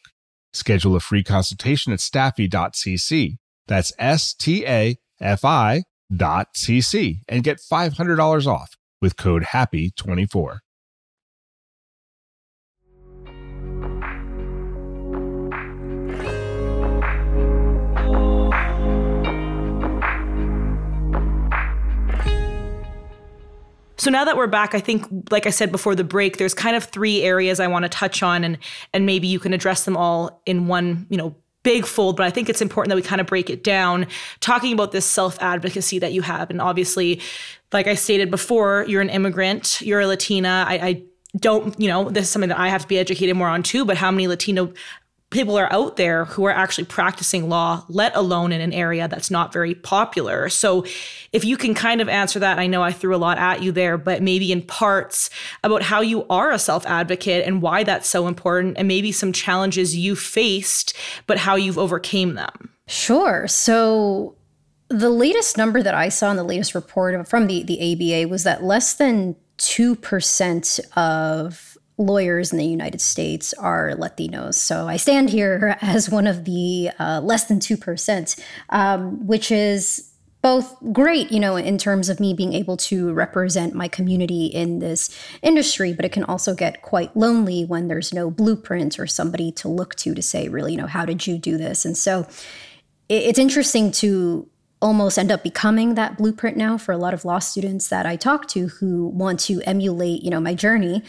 Schedule 0.52 0.97
a 0.97 1.00
free 1.00 1.25
consultation 1.25 1.92
at 1.92 1.99
staffi.cc. 1.99 3.38
That's 3.68 3.92
S 3.98 4.34
T 4.34 4.66
A 4.66 4.98
F 5.20 5.44
I 5.44 5.84
dot 6.14 6.54
cc 6.54 7.20
and 7.28 7.44
get 7.44 7.58
$500 7.58 8.46
off 8.46 8.76
with 9.00 9.16
code 9.16 9.44
HAPPY24. 9.44 10.58
So 24.00 24.12
now 24.12 24.25
that 24.25 24.37
we're 24.37 24.46
back, 24.46 24.75
I 24.75 24.80
think, 24.80 25.06
like 25.30 25.46
I 25.46 25.50
said 25.50 25.72
before 25.72 25.94
the 25.94 26.04
break, 26.04 26.38
there's 26.38 26.54
kind 26.54 26.76
of 26.76 26.84
three 26.84 27.22
areas 27.22 27.58
I 27.60 27.66
want 27.66 27.82
to 27.82 27.88
touch 27.88 28.22
on, 28.22 28.44
and 28.44 28.56
and 28.94 29.04
maybe 29.04 29.26
you 29.26 29.40
can 29.40 29.52
address 29.52 29.84
them 29.84 29.96
all 29.96 30.40
in 30.46 30.68
one, 30.68 31.06
you 31.10 31.16
know, 31.16 31.34
big 31.68 31.84
fold. 31.84 32.16
But 32.16 32.25
I 32.25 32.30
think 32.30 32.48
it's 32.48 32.62
important 32.62 32.88
that 32.88 32.96
we 32.96 33.02
kind 33.02 33.20
of 33.20 33.26
break 33.26 33.50
it 33.50 33.62
down, 33.62 34.06
talking 34.40 34.72
about 34.72 34.90
this 34.90 35.04
self 35.04 35.37
advocacy 35.42 35.98
that 35.98 36.14
you 36.14 36.22
have, 36.22 36.48
and 36.48 36.62
obviously, 36.62 37.20
like 37.75 37.87
I 37.87 37.94
stated 37.94 38.30
before, 38.30 38.87
you're 38.88 39.02
an 39.02 39.10
immigrant, 39.10 39.82
you're 39.82 40.00
a 40.00 40.06
Latina. 40.06 40.64
I, 40.66 40.75
I 40.75 41.02
don't, 41.37 41.78
you 41.78 41.88
know, 41.88 42.08
this 42.08 42.25
is 42.25 42.30
something 42.30 42.48
that 42.48 42.58
I 42.58 42.68
have 42.68 42.80
to 42.82 42.88
be 42.88 42.98
educated 42.98 43.37
more 43.37 43.48
on 43.48 43.62
too. 43.62 43.84
But 43.84 43.98
how 43.98 44.10
many 44.10 44.26
Latino 44.28 44.72
people 45.30 45.58
are 45.58 45.70
out 45.73 45.97
there 45.97 46.25
who 46.25 46.44
are 46.44 46.52
actually 46.52 46.85
practicing 46.85 47.49
law, 47.49 47.85
let 47.88 48.14
alone 48.16 48.52
in 48.52 48.61
an 48.61 48.73
area 48.73 49.08
that's 49.08 49.30
not 49.30 49.52
very 49.52 49.75
popular. 49.75 50.49
So, 50.49 50.85
if 51.32 51.44
you 51.44 51.56
can 51.56 51.75
kind 51.75 52.00
of 52.00 52.08
answer 52.08 52.38
that, 52.38 52.58
I 52.58 52.66
know 52.66 52.82
I 52.82 52.92
threw 52.92 53.14
a 53.14 53.18
lot 53.18 53.38
at 53.38 53.62
you 53.62 53.73
there, 53.73 53.99
but 53.99 54.23
maybe 54.23 54.50
in 54.50 54.62
parts 54.62 55.28
about 55.62 55.82
how 55.82 56.00
you 56.00 56.26
are 56.28 56.50
a 56.50 56.58
self 56.58 56.87
advocate 56.87 57.47
and 57.47 57.61
why 57.61 57.85
that's 57.85 58.08
so 58.08 58.26
important, 58.26 58.78
and 58.78 58.88
maybe 58.88 59.12
some 59.12 59.32
challenges 59.32 59.97
you 59.97 60.16
faced, 60.16 60.97
but 61.26 61.38
how 61.38 61.56
you've 61.56 61.78
overcame 61.78 62.35
them. 62.35 62.70
Sure. 62.87 63.47
So, 63.49 64.35
the 64.88 65.11
latest 65.11 65.58
number 65.58 65.82
that 65.82 65.94
I 65.94 66.08
saw 66.08 66.30
in 66.30 66.37
the 66.38 66.42
latest 66.42 66.75
report 66.75 67.28
from 67.28 67.47
the, 67.47 67.62
the 67.62 67.92
ABA 67.92 68.28
was 68.28 68.44
that 68.44 68.64
less 68.64 68.94
than 68.94 69.37
2% 69.58 70.80
of 70.97 71.77
lawyers 71.99 72.52
in 72.52 72.59
the 72.59 72.64
United 72.64 73.00
States 73.00 73.52
are 73.55 73.90
Latinos. 73.97 74.55
So 74.55 74.88
I 74.88 74.97
stand 74.97 75.31
here 75.31 75.76
as 75.83 76.09
one 76.09 76.26
of 76.26 76.45
the 76.45 76.90
uh, 76.99 77.21
less 77.23 77.45
than 77.45 77.59
2%, 77.59 78.40
um, 78.71 79.26
which 79.26 79.50
is 79.50 80.09
both 80.40 80.76
great, 80.93 81.33
you 81.33 81.40
know, 81.40 81.57
in 81.57 81.78
terms 81.78 82.09
of 82.09 82.21
me 82.21 82.33
being 82.33 82.52
able 82.52 82.76
to 82.76 83.12
represent 83.12 83.75
my 83.75 83.88
community 83.88 84.47
in 84.47 84.78
this 84.78 85.11
industry, 85.43 85.93
but 85.93 86.05
it 86.05 86.12
can 86.12 86.23
also 86.25 86.55
get 86.55 86.81
quite 86.83 87.17
lonely 87.17 87.64
when 87.64 87.88
there's 87.88 88.14
no 88.14 88.31
blueprint 88.31 89.00
or 89.00 89.07
somebody 89.07 89.50
to 89.50 89.69
look 89.69 89.97
to 89.97 90.14
to 90.14 90.23
say, 90.23 90.49
really, 90.49 90.73
you 90.73 90.78
know, 90.78 90.87
how 90.87 91.05
did 91.05 91.26
you 91.26 91.38
do 91.38 91.59
this? 91.59 91.85
And 91.85 91.97
so 91.97 92.26
it's 93.09 93.38
interesting 93.38 93.90
to 93.93 94.49
almost 94.80 95.18
end 95.18 95.32
up 95.32 95.42
becoming 95.42 95.94
that 95.94 96.16
blueprint 96.16 96.56
now 96.56 96.78
for 96.78 96.92
a 96.92 96.99
lot 96.99 97.12
of 97.14 97.25
law 97.25 97.38
students 97.38 97.88
that 97.88 98.06
I 98.06 98.16
talk 98.16 98.47
to 98.49 98.68
who 98.68 99.08
want 99.08 99.40
to 99.40 99.61
emulate, 99.62 100.23
you 100.23 100.30
know, 100.30 100.40
my 100.40 100.54
journey. 100.54 101.02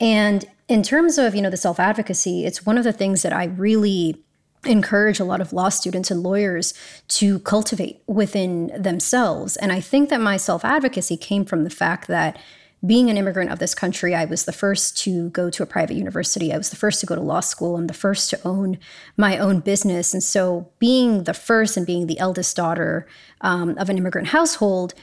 And 0.00 0.44
in 0.68 0.82
terms 0.82 1.18
of, 1.18 1.34
you 1.34 1.42
know, 1.42 1.50
the 1.50 1.56
self-advocacy, 1.56 2.44
it's 2.44 2.64
one 2.64 2.78
of 2.78 2.84
the 2.84 2.92
things 2.92 3.22
that 3.22 3.32
I 3.32 3.44
really 3.44 4.22
encourage 4.64 5.20
a 5.20 5.24
lot 5.24 5.40
of 5.40 5.52
law 5.52 5.68
students 5.68 6.10
and 6.10 6.22
lawyers 6.22 6.74
to 7.08 7.38
cultivate 7.40 8.02
within 8.06 8.70
themselves. 8.80 9.56
And 9.56 9.72
I 9.72 9.80
think 9.80 10.08
that 10.10 10.20
my 10.20 10.36
self-advocacy 10.36 11.16
came 11.16 11.44
from 11.44 11.64
the 11.64 11.70
fact 11.70 12.08
that 12.08 12.38
being 12.84 13.08
an 13.08 13.16
immigrant 13.16 13.50
of 13.50 13.58
this 13.58 13.74
country, 13.74 14.14
I 14.14 14.26
was 14.26 14.44
the 14.44 14.52
first 14.52 14.98
to 14.98 15.30
go 15.30 15.48
to 15.50 15.62
a 15.62 15.66
private 15.66 15.96
university. 15.96 16.52
I 16.52 16.58
was 16.58 16.70
the 16.70 16.76
first 16.76 17.00
to 17.00 17.06
go 17.06 17.14
to 17.14 17.20
law 17.20 17.40
school. 17.40 17.76
I'm 17.76 17.86
the 17.86 17.94
first 17.94 18.28
to 18.30 18.40
own 18.46 18.78
my 19.16 19.38
own 19.38 19.60
business. 19.60 20.12
And 20.12 20.22
so, 20.22 20.70
being 20.78 21.24
the 21.24 21.34
first 21.34 21.76
and 21.76 21.86
being 21.86 22.06
the 22.06 22.18
eldest 22.18 22.56
daughter 22.56 23.06
um, 23.40 23.76
of 23.78 23.88
an 23.88 23.96
immigrant 23.96 24.28
household, 24.28 24.94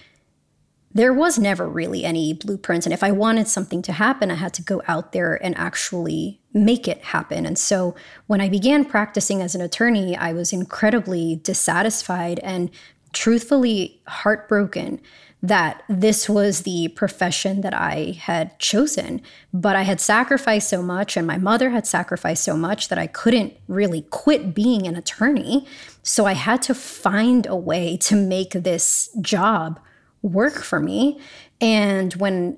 there 0.93 1.13
was 1.13 1.39
never 1.39 1.67
really 1.67 2.05
any 2.05 2.33
blueprint. 2.33 2.85
And 2.85 2.93
if 2.93 3.03
I 3.03 3.11
wanted 3.11 3.47
something 3.47 3.81
to 3.81 3.93
happen, 3.93 4.29
I 4.29 4.35
had 4.35 4.53
to 4.53 4.61
go 4.61 4.83
out 4.87 5.11
there 5.11 5.43
and 5.43 5.57
actually 5.57 6.39
make 6.53 6.87
it 6.87 7.03
happen. 7.03 7.45
And 7.45 7.57
so, 7.57 7.95
when 8.27 8.39
I 8.39 8.49
began 8.49 8.85
practicing 8.85 9.41
as 9.41 9.55
an 9.55 9.61
attorney, 9.61 10.15
I 10.15 10.31
was 10.31 10.53
incredibly 10.53 11.37
dissatisfied 11.37 12.39
and 12.39 12.69
truthfully 13.13 14.01
heartbroken 14.07 15.01
that 15.43 15.83
this 15.89 16.29
was 16.29 16.61
the 16.61 16.87
profession 16.95 17.59
that 17.61 17.73
I 17.73 18.17
had 18.17 18.57
chosen. 18.59 19.21
But 19.53 19.75
I 19.75 19.81
had 19.81 19.99
sacrificed 19.99 20.69
so 20.69 20.81
much, 20.81 21.17
and 21.17 21.27
my 21.27 21.37
mother 21.37 21.71
had 21.71 21.85
sacrificed 21.85 22.45
so 22.45 22.55
much 22.55 22.87
that 22.87 22.97
I 22.97 23.07
couldn't 23.07 23.53
really 23.67 24.03
quit 24.03 24.55
being 24.55 24.87
an 24.87 24.95
attorney. 24.95 25.67
So 26.01 26.25
I 26.25 26.33
had 26.33 26.61
to 26.63 26.73
find 26.73 27.45
a 27.45 27.57
way 27.57 27.97
to 27.97 28.15
make 28.15 28.51
this 28.51 29.09
job 29.19 29.81
work 30.21 30.63
for 30.63 30.79
me. 30.79 31.19
And 31.59 32.13
when 32.13 32.57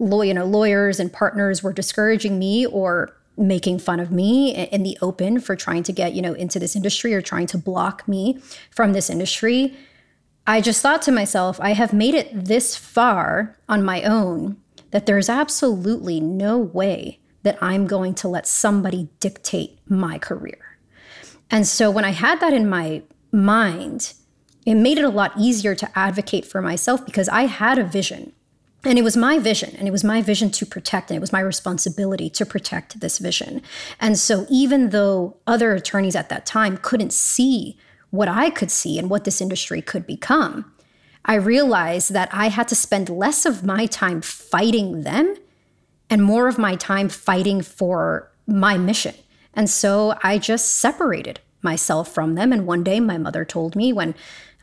you 0.00 0.34
know, 0.34 0.46
lawyers 0.46 0.98
and 0.98 1.12
partners 1.12 1.62
were 1.62 1.72
discouraging 1.72 2.38
me 2.38 2.66
or 2.66 3.14
making 3.36 3.78
fun 3.78 4.00
of 4.00 4.10
me 4.10 4.50
in 4.50 4.82
the 4.82 4.98
open 5.00 5.40
for 5.40 5.54
trying 5.54 5.82
to 5.82 5.92
get 5.92 6.12
you 6.12 6.20
know 6.20 6.34
into 6.34 6.58
this 6.58 6.76
industry 6.76 7.14
or 7.14 7.22
trying 7.22 7.46
to 7.46 7.56
block 7.56 8.06
me 8.06 8.38
from 8.70 8.92
this 8.92 9.08
industry 9.08 9.74
I 10.46 10.60
just 10.60 10.82
thought 10.82 11.02
to 11.02 11.12
myself, 11.12 11.60
I 11.60 11.74
have 11.74 11.92
made 11.92 12.14
it 12.14 12.28
this 12.32 12.76
far 12.76 13.56
on 13.68 13.84
my 13.84 14.02
own 14.02 14.56
that 14.90 15.06
there's 15.06 15.28
absolutely 15.28 16.20
no 16.20 16.58
way 16.58 17.20
that 17.42 17.58
I'm 17.62 17.86
going 17.86 18.14
to 18.14 18.28
let 18.28 18.46
somebody 18.46 19.08
dictate 19.20 19.78
my 19.88 20.18
career. 20.18 20.78
And 21.50 21.66
so 21.66 21.90
when 21.90 22.04
I 22.04 22.10
had 22.10 22.40
that 22.40 22.52
in 22.52 22.68
my 22.68 23.02
mind, 23.32 24.14
it 24.66 24.74
made 24.74 24.98
it 24.98 25.04
a 25.04 25.10
lot 25.10 25.32
easier 25.38 25.74
to 25.74 25.98
advocate 25.98 26.44
for 26.44 26.60
myself 26.60 27.04
because 27.04 27.28
I 27.28 27.42
had 27.42 27.78
a 27.78 27.84
vision. 27.84 28.32
And 28.84 28.98
it 28.98 29.02
was 29.02 29.16
my 29.16 29.38
vision, 29.38 29.76
and 29.76 29.86
it 29.86 29.90
was 29.90 30.04
my 30.04 30.22
vision 30.22 30.50
to 30.52 30.64
protect, 30.64 31.10
and 31.10 31.16
it 31.16 31.20
was 31.20 31.34
my 31.34 31.40
responsibility 31.40 32.30
to 32.30 32.46
protect 32.46 33.00
this 33.00 33.18
vision. 33.18 33.60
And 34.00 34.18
so, 34.18 34.46
even 34.48 34.88
though 34.88 35.36
other 35.46 35.74
attorneys 35.74 36.16
at 36.16 36.30
that 36.30 36.46
time 36.46 36.78
couldn't 36.78 37.12
see 37.12 37.76
what 38.10 38.28
I 38.28 38.50
could 38.50 38.70
see 38.70 38.98
and 38.98 39.08
what 39.08 39.24
this 39.24 39.40
industry 39.40 39.82
could 39.82 40.06
become, 40.06 40.72
I 41.24 41.34
realized 41.34 42.12
that 42.12 42.28
I 42.32 42.48
had 42.48 42.68
to 42.68 42.74
spend 42.74 43.08
less 43.08 43.44
of 43.44 43.64
my 43.64 43.86
time 43.86 44.20
fighting 44.20 45.02
them 45.02 45.36
and 46.08 46.22
more 46.22 46.48
of 46.48 46.58
my 46.58 46.74
time 46.74 47.08
fighting 47.08 47.62
for 47.62 48.30
my 48.46 48.76
mission. 48.78 49.14
And 49.54 49.68
so 49.68 50.16
I 50.22 50.38
just 50.38 50.76
separated 50.78 51.40
myself 51.62 52.12
from 52.12 52.34
them. 52.34 52.52
And 52.52 52.66
one 52.66 52.82
day 52.82 53.00
my 53.00 53.18
mother 53.18 53.44
told 53.44 53.76
me 53.76 53.92
when 53.92 54.14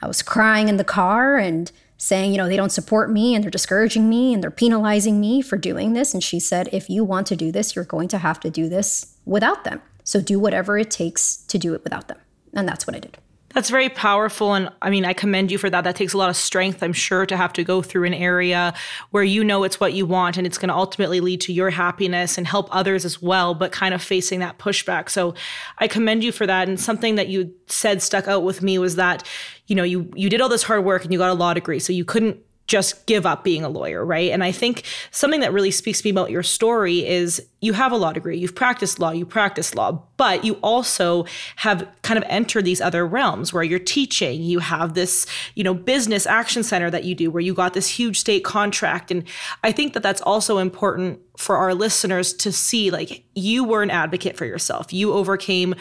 I 0.01 0.07
was 0.07 0.21
crying 0.21 0.67
in 0.67 0.77
the 0.77 0.83
car 0.83 1.37
and 1.37 1.71
saying, 1.97 2.31
you 2.31 2.37
know, 2.37 2.47
they 2.47 2.55
don't 2.55 2.71
support 2.71 3.11
me 3.11 3.33
and 3.33 3.43
they're 3.43 3.51
discouraging 3.51 4.07
me 4.07 4.33
and 4.33 4.43
they're 4.43 4.51
penalizing 4.51 5.19
me 5.19 5.41
for 5.41 5.57
doing 5.57 5.93
this. 5.93 6.13
And 6.13 6.23
she 6.23 6.39
said, 6.39 6.69
if 6.71 6.89
you 6.89 7.03
want 7.03 7.27
to 7.27 7.35
do 7.35 7.51
this, 7.51 7.75
you're 7.75 7.85
going 7.85 8.07
to 8.09 8.19
have 8.19 8.39
to 8.41 8.49
do 8.49 8.69
this 8.69 9.17
without 9.25 9.63
them. 9.63 9.81
So 10.03 10.21
do 10.21 10.39
whatever 10.39 10.77
it 10.77 10.91
takes 10.91 11.37
to 11.47 11.57
do 11.57 11.73
it 11.73 11.83
without 11.83 12.07
them. 12.07 12.19
And 12.53 12.67
that's 12.67 12.85
what 12.85 12.95
I 12.95 12.99
did. 12.99 13.17
That's 13.53 13.69
very 13.69 13.89
powerful. 13.89 14.53
And 14.53 14.69
I 14.81 14.89
mean, 14.89 15.05
I 15.05 15.13
commend 15.13 15.51
you 15.51 15.57
for 15.57 15.69
that. 15.69 15.83
That 15.83 15.95
takes 15.95 16.13
a 16.13 16.17
lot 16.17 16.29
of 16.29 16.35
strength, 16.35 16.83
I'm 16.83 16.93
sure, 16.93 17.25
to 17.25 17.37
have 17.37 17.53
to 17.53 17.63
go 17.63 17.81
through 17.81 18.03
an 18.03 18.13
area 18.13 18.73
where 19.11 19.23
you 19.23 19.43
know 19.43 19.63
it's 19.63 19.79
what 19.79 19.93
you 19.93 20.05
want 20.05 20.37
and 20.37 20.45
it's 20.45 20.57
going 20.57 20.67
to 20.67 20.75
ultimately 20.75 21.21
lead 21.21 21.41
to 21.41 21.53
your 21.53 21.69
happiness 21.69 22.37
and 22.37 22.45
help 22.45 22.67
others 22.75 23.05
as 23.05 23.21
well, 23.21 23.53
but 23.53 23.71
kind 23.71 23.93
of 23.93 24.03
facing 24.03 24.41
that 24.41 24.59
pushback. 24.59 25.09
So 25.09 25.33
I 25.79 25.87
commend 25.87 26.23
you 26.23 26.31
for 26.31 26.45
that. 26.45 26.67
And 26.67 26.79
something 26.79 27.15
that 27.15 27.29
you 27.29 27.53
said 27.67 28.01
stuck 28.01 28.27
out 28.27 28.43
with 28.43 28.61
me 28.61 28.77
was 28.77 28.95
that, 28.97 29.25
you 29.67 29.75
know, 29.75 29.83
you 29.83 30.11
you 30.13 30.29
did 30.29 30.41
all 30.41 30.49
this 30.49 30.63
hard 30.63 30.83
work 30.83 31.03
and 31.03 31.13
you 31.13 31.19
got 31.19 31.29
a 31.29 31.33
law 31.33 31.53
degree. 31.53 31.79
So 31.79 31.93
you 31.93 32.05
couldn't 32.05 32.37
just 32.67 33.05
give 33.05 33.25
up 33.25 33.43
being 33.43 33.63
a 33.63 33.69
lawyer, 33.69 34.05
right? 34.05 34.31
And 34.31 34.43
I 34.43 34.51
think 34.51 34.83
something 35.11 35.39
that 35.39 35.53
really 35.53 35.71
speaks 35.71 36.01
to 36.01 36.05
me 36.05 36.11
about 36.11 36.29
your 36.29 36.43
story 36.43 37.05
is 37.05 37.45
you 37.61 37.73
have 37.73 37.91
a 37.91 37.95
law 37.95 38.11
degree, 38.11 38.37
you've 38.37 38.55
practiced 38.55 38.99
law, 38.99 39.11
you 39.11 39.25
practice 39.25 39.73
law, 39.73 40.03
but 40.17 40.43
you 40.43 40.55
also 40.55 41.25
have 41.55 41.87
kind 42.03 42.17
of 42.17 42.23
entered 42.29 42.65
these 42.65 42.81
other 42.81 43.07
realms 43.07 43.53
where 43.53 43.63
you're 43.63 43.79
teaching, 43.79 44.43
you 44.43 44.59
have 44.59 44.93
this, 44.93 45.25
you 45.55 45.63
know, 45.63 45.73
business 45.73 46.27
action 46.27 46.61
center 46.61 46.91
that 46.91 47.05
you 47.05 47.15
do 47.15 47.31
where 47.31 47.41
you 47.41 47.53
got 47.53 47.73
this 47.73 47.87
huge 47.87 48.19
state 48.19 48.43
contract 48.43 49.11
and 49.11 49.23
I 49.63 49.71
think 49.71 49.93
that 49.93 50.03
that's 50.03 50.21
also 50.21 50.57
important 50.57 51.19
for 51.37 51.57
our 51.57 51.73
listeners 51.73 52.33
to 52.33 52.51
see 52.51 52.91
like 52.91 53.23
you 53.33 53.63
were 53.63 53.83
an 53.83 53.91
advocate 53.91 54.35
for 54.35 54.45
yourself. 54.45 54.91
You 54.91 55.13
overcame 55.13 55.75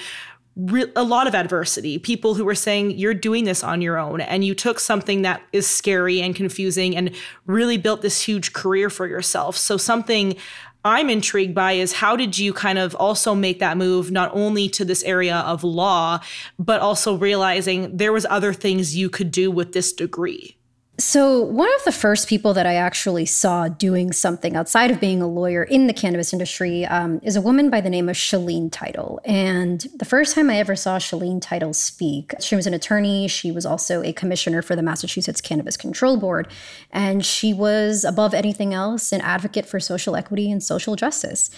re- 0.57 0.91
a 0.97 1.05
lot 1.05 1.27
of 1.27 1.35
adversity, 1.35 1.99
people 1.99 2.35
who 2.35 2.45
were 2.45 2.55
saying, 2.55 2.93
You're 2.93 3.15
doing 3.15 3.45
this 3.45 3.63
on 3.63 3.83
your 3.83 3.99
own. 3.99 4.21
And 4.21 4.45
you 4.45 4.55
took 4.55 4.81
something 4.81 5.23
that 5.23 5.43
is 5.53 5.67
scary 5.67 6.21
and 6.21 6.35
confusing 6.35 6.97
and 6.97 7.15
really 7.47 7.77
built 7.77 8.03
this 8.03 8.23
huge 8.23 8.53
career 8.53 8.91
for 8.91 9.07
yourself. 9.07 9.57
So, 9.57 9.77
something 9.77 10.37
I'm 10.85 11.11
intrigued 11.11 11.55
by 11.55 11.73
is 11.73 11.95
how 11.95 12.15
did 12.15 12.39
you 12.39 12.53
kind 12.53 12.79
of 12.79 12.95
also 12.95 13.35
make 13.35 13.59
that 13.59 13.77
move 13.77 14.13
not 14.13 14.31
only 14.33 14.69
to 14.69 14.85
this 14.85 15.03
area 15.03 15.39
of 15.39 15.65
law, 15.65 16.21
but 16.61 16.81
also 16.81 17.17
realizing 17.17 17.97
there 17.97 18.13
was 18.13 18.25
other 18.31 18.53
things 18.53 18.97
you 18.97 19.11
could 19.11 19.33
do 19.33 19.51
with 19.51 19.73
this 19.73 19.93
degree? 19.93 20.57
So, 20.99 21.43
one 21.43 21.69
of 21.75 21.85
the 21.85 21.93
first 21.93 22.26
people 22.26 22.55
that 22.55 22.67
I 22.67 22.76
actually 22.76 23.26
saw 23.26 23.69
doing 23.69 24.12
something 24.12 24.57
outside 24.57 24.91
of 24.91 24.99
being 24.99 25.21
a 25.21 25.26
lawyer 25.26 25.62
in 25.62 25.88
the 25.88 25.93
cannabis 25.93 26.33
industry 26.33 26.87
um, 26.87 27.21
is 27.23 27.37
a 27.37 27.43
woman 27.43 27.69
by 27.69 27.83
the 27.83 27.91
name 27.91 28.09
of 28.09 28.17
Shaleen 28.17 28.73
Title. 28.73 29.21
And 29.26 29.87
the 29.95 30.07
first 30.07 30.35
time 30.35 30.49
I 30.49 30.57
ever 30.57 30.75
saw 30.75 30.97
Shaleen 30.97 31.43
Title 31.43 31.75
speak, 31.75 32.33
she 32.41 32.57
was 32.57 32.67
an 32.67 32.73
attorney. 32.73 33.29
She 33.29 33.53
was 33.53 33.67
also 33.67 34.03
a 34.03 34.15
commissioner 34.15 34.62
for 34.62 34.75
the 34.75 34.83
Massachusetts 34.83 35.43
Cannabis 35.43 35.76
Control 35.76 36.17
Board. 36.17 36.49
And 36.91 37.26
she 37.26 37.53
was, 37.53 38.03
above 38.03 38.33
anything 38.33 38.73
else, 38.73 39.12
an 39.12 39.21
advocate 39.21 39.67
for 39.67 39.79
social 39.79 40.17
equity 40.17 40.50
and 40.50 40.62
social 40.62 40.97
justice. 40.97 41.50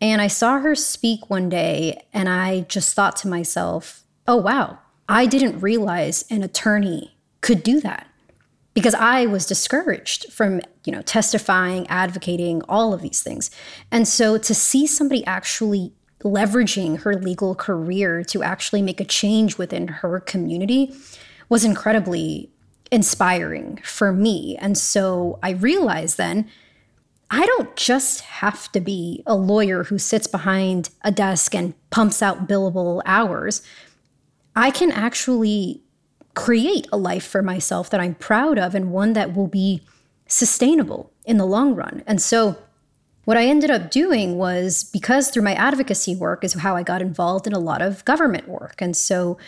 And 0.00 0.22
I 0.22 0.28
saw 0.28 0.60
her 0.60 0.76
speak 0.76 1.28
one 1.28 1.48
day, 1.48 2.06
and 2.12 2.28
I 2.28 2.60
just 2.60 2.94
thought 2.94 3.16
to 3.16 3.28
myself, 3.28 4.04
oh, 4.28 4.36
wow, 4.36 4.78
I 5.08 5.26
didn't 5.26 5.58
realize 5.58 6.24
an 6.30 6.44
attorney 6.44 7.16
could 7.40 7.64
do 7.64 7.80
that 7.80 8.06
because 8.74 8.94
I 8.94 9.26
was 9.26 9.46
discouraged 9.46 10.32
from, 10.32 10.60
you 10.84 10.92
know, 10.92 11.02
testifying, 11.02 11.86
advocating, 11.86 12.62
all 12.68 12.92
of 12.92 13.02
these 13.02 13.22
things. 13.22 13.50
And 13.90 14.06
so 14.06 14.36
to 14.36 14.54
see 14.54 14.86
somebody 14.86 15.24
actually 15.24 15.92
leveraging 16.24 17.00
her 17.00 17.14
legal 17.14 17.54
career 17.54 18.24
to 18.24 18.42
actually 18.42 18.82
make 18.82 19.00
a 19.00 19.04
change 19.04 19.58
within 19.58 19.88
her 19.88 20.18
community 20.20 20.94
was 21.48 21.64
incredibly 21.64 22.50
inspiring 22.90 23.78
for 23.84 24.12
me. 24.12 24.56
And 24.58 24.76
so 24.76 25.38
I 25.42 25.50
realized 25.50 26.16
then 26.16 26.48
I 27.30 27.46
don't 27.46 27.74
just 27.76 28.20
have 28.22 28.70
to 28.72 28.80
be 28.80 29.22
a 29.26 29.34
lawyer 29.34 29.84
who 29.84 29.98
sits 29.98 30.26
behind 30.26 30.90
a 31.02 31.10
desk 31.10 31.54
and 31.54 31.74
pumps 31.90 32.22
out 32.22 32.48
billable 32.48 33.02
hours. 33.06 33.62
I 34.56 34.70
can 34.70 34.90
actually 34.90 35.83
create 36.34 36.86
a 36.92 36.96
life 36.96 37.26
for 37.26 37.42
myself 37.42 37.90
that 37.90 38.00
I'm 38.00 38.14
proud 38.14 38.58
of 38.58 38.74
and 38.74 38.90
one 38.90 39.12
that 39.12 39.34
will 39.34 39.46
be 39.46 39.82
sustainable 40.26 41.12
in 41.24 41.38
the 41.38 41.46
long 41.46 41.74
run. 41.74 42.02
And 42.06 42.20
so, 42.20 42.56
what 43.24 43.38
I 43.38 43.46
ended 43.46 43.70
up 43.70 43.90
doing 43.90 44.36
was 44.36 44.84
because 44.84 45.30
through 45.30 45.44
my 45.44 45.54
advocacy 45.54 46.14
work 46.14 46.44
is 46.44 46.52
how 46.52 46.76
I 46.76 46.82
got 46.82 47.00
involved 47.00 47.46
in 47.46 47.54
a 47.54 47.58
lot 47.58 47.80
of 47.80 48.04
government 48.04 48.48
work. 48.48 48.82
And 48.82 48.94
so, 48.94 49.38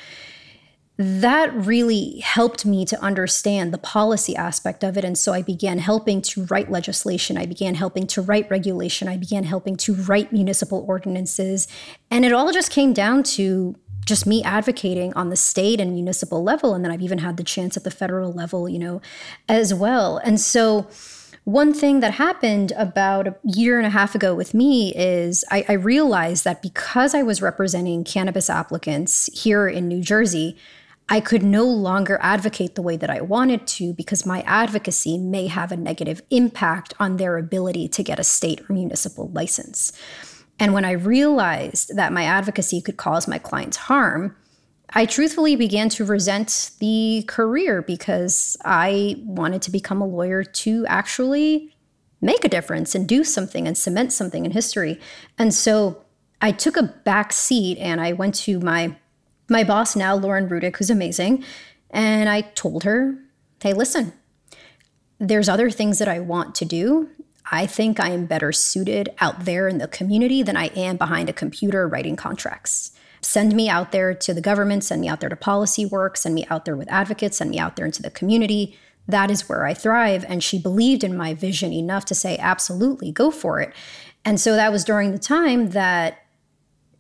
that 0.98 1.52
really 1.54 2.20
helped 2.20 2.64
me 2.64 2.86
to 2.86 2.98
understand 3.02 3.72
the 3.72 3.78
policy 3.78 4.34
aspect 4.34 4.82
of 4.82 4.96
it. 4.96 5.04
And 5.04 5.18
so 5.18 5.34
I 5.34 5.42
began 5.42 5.78
helping 5.78 6.22
to 6.22 6.44
write 6.44 6.70
legislation. 6.70 7.36
I 7.36 7.44
began 7.44 7.74
helping 7.74 8.06
to 8.08 8.22
write 8.22 8.50
regulation. 8.50 9.06
I 9.06 9.18
began 9.18 9.44
helping 9.44 9.76
to 9.78 9.94
write 9.94 10.32
municipal 10.32 10.86
ordinances. 10.88 11.68
And 12.10 12.24
it 12.24 12.32
all 12.32 12.50
just 12.50 12.70
came 12.70 12.94
down 12.94 13.24
to 13.24 13.76
just 14.06 14.26
me 14.26 14.42
advocating 14.42 15.12
on 15.14 15.28
the 15.28 15.36
state 15.36 15.80
and 15.80 15.92
municipal 15.92 16.42
level. 16.42 16.74
And 16.74 16.84
then 16.84 16.92
I've 16.92 17.02
even 17.02 17.18
had 17.18 17.36
the 17.36 17.44
chance 17.44 17.76
at 17.76 17.84
the 17.84 17.90
federal 17.90 18.32
level, 18.32 18.68
you 18.68 18.78
know, 18.78 19.02
as 19.48 19.74
well. 19.74 20.18
And 20.18 20.40
so, 20.40 20.88
one 21.44 21.72
thing 21.72 22.00
that 22.00 22.14
happened 22.14 22.72
about 22.76 23.28
a 23.28 23.36
year 23.44 23.78
and 23.78 23.86
a 23.86 23.90
half 23.90 24.16
ago 24.16 24.34
with 24.34 24.52
me 24.52 24.92
is 24.96 25.44
I, 25.48 25.64
I, 25.68 25.72
realized 25.74 26.42
that 26.42 26.60
because 26.60 27.14
I 27.14 27.22
was 27.22 27.40
representing 27.40 28.02
cannabis 28.02 28.50
applicants 28.50 29.30
here 29.32 29.68
in 29.68 29.86
New 29.86 30.00
Jersey, 30.00 30.56
I 31.08 31.20
could 31.20 31.44
no 31.44 31.64
longer 31.64 32.18
advocate 32.20 32.74
the 32.74 32.82
way 32.82 32.96
that 32.96 33.10
I 33.10 33.20
wanted 33.20 33.64
to 33.68 33.92
because 33.92 34.26
my 34.26 34.42
advocacy 34.42 35.18
may 35.18 35.46
have 35.46 35.70
a 35.70 35.76
negative 35.76 36.20
impact 36.30 36.94
on 36.98 37.16
their 37.16 37.38
ability 37.38 37.86
to 37.88 38.02
get 38.02 38.18
a 38.18 38.24
state 38.24 38.68
or 38.68 38.72
municipal 38.72 39.28
license. 39.28 39.92
And 40.58 40.72
when 40.72 40.84
I 40.84 40.92
realized 40.92 41.96
that 41.96 42.12
my 42.12 42.24
advocacy 42.24 42.80
could 42.80 42.96
cause 42.96 43.28
my 43.28 43.38
clients 43.38 43.76
harm, 43.76 44.36
I 44.90 45.04
truthfully 45.04 45.56
began 45.56 45.88
to 45.90 46.04
resent 46.04 46.70
the 46.78 47.24
career 47.26 47.82
because 47.82 48.56
I 48.64 49.16
wanted 49.24 49.62
to 49.62 49.70
become 49.70 50.00
a 50.00 50.06
lawyer 50.06 50.44
to 50.44 50.86
actually 50.86 51.74
make 52.20 52.44
a 52.44 52.48
difference 52.48 52.94
and 52.94 53.06
do 53.06 53.24
something 53.24 53.66
and 53.66 53.76
cement 53.76 54.12
something 54.12 54.46
in 54.46 54.52
history. 54.52 54.98
And 55.38 55.52
so 55.52 56.04
I 56.40 56.52
took 56.52 56.76
a 56.76 56.82
back 56.82 57.32
seat 57.32 57.78
and 57.78 58.00
I 58.00 58.12
went 58.12 58.34
to 58.36 58.60
my 58.60 58.96
my 59.48 59.62
boss 59.62 59.94
now, 59.94 60.16
Lauren 60.16 60.48
Rudick, 60.48 60.76
who's 60.76 60.90
amazing, 60.90 61.44
and 61.90 62.28
I 62.28 62.40
told 62.40 62.82
her, 62.82 63.16
"Hey, 63.62 63.72
listen, 63.72 64.12
there's 65.20 65.48
other 65.48 65.70
things 65.70 66.00
that 66.00 66.08
I 66.08 66.18
want 66.18 66.56
to 66.56 66.64
do 66.64 67.10
I 67.50 67.66
think 67.66 68.00
I 68.00 68.10
am 68.10 68.26
better 68.26 68.52
suited 68.52 69.10
out 69.20 69.44
there 69.44 69.68
in 69.68 69.78
the 69.78 69.88
community 69.88 70.42
than 70.42 70.56
I 70.56 70.66
am 70.68 70.96
behind 70.96 71.28
a 71.28 71.32
computer 71.32 71.86
writing 71.86 72.16
contracts. 72.16 72.92
Send 73.20 73.54
me 73.54 73.68
out 73.68 73.92
there 73.92 74.14
to 74.14 74.34
the 74.34 74.40
government, 74.40 74.84
send 74.84 75.00
me 75.00 75.08
out 75.08 75.20
there 75.20 75.28
to 75.28 75.36
policy 75.36 75.86
work, 75.86 76.16
send 76.16 76.34
me 76.34 76.46
out 76.50 76.64
there 76.64 76.76
with 76.76 76.90
advocates, 76.90 77.38
send 77.38 77.50
me 77.50 77.58
out 77.58 77.76
there 77.76 77.86
into 77.86 78.02
the 78.02 78.10
community. 78.10 78.76
That 79.08 79.30
is 79.30 79.48
where 79.48 79.64
I 79.64 79.74
thrive. 79.74 80.24
And 80.28 80.42
she 80.42 80.58
believed 80.58 81.04
in 81.04 81.16
my 81.16 81.34
vision 81.34 81.72
enough 81.72 82.04
to 82.06 82.14
say, 82.14 82.36
absolutely, 82.38 83.12
go 83.12 83.30
for 83.30 83.60
it. 83.60 83.72
And 84.24 84.40
so 84.40 84.56
that 84.56 84.72
was 84.72 84.84
during 84.84 85.12
the 85.12 85.18
time 85.18 85.70
that 85.70 86.18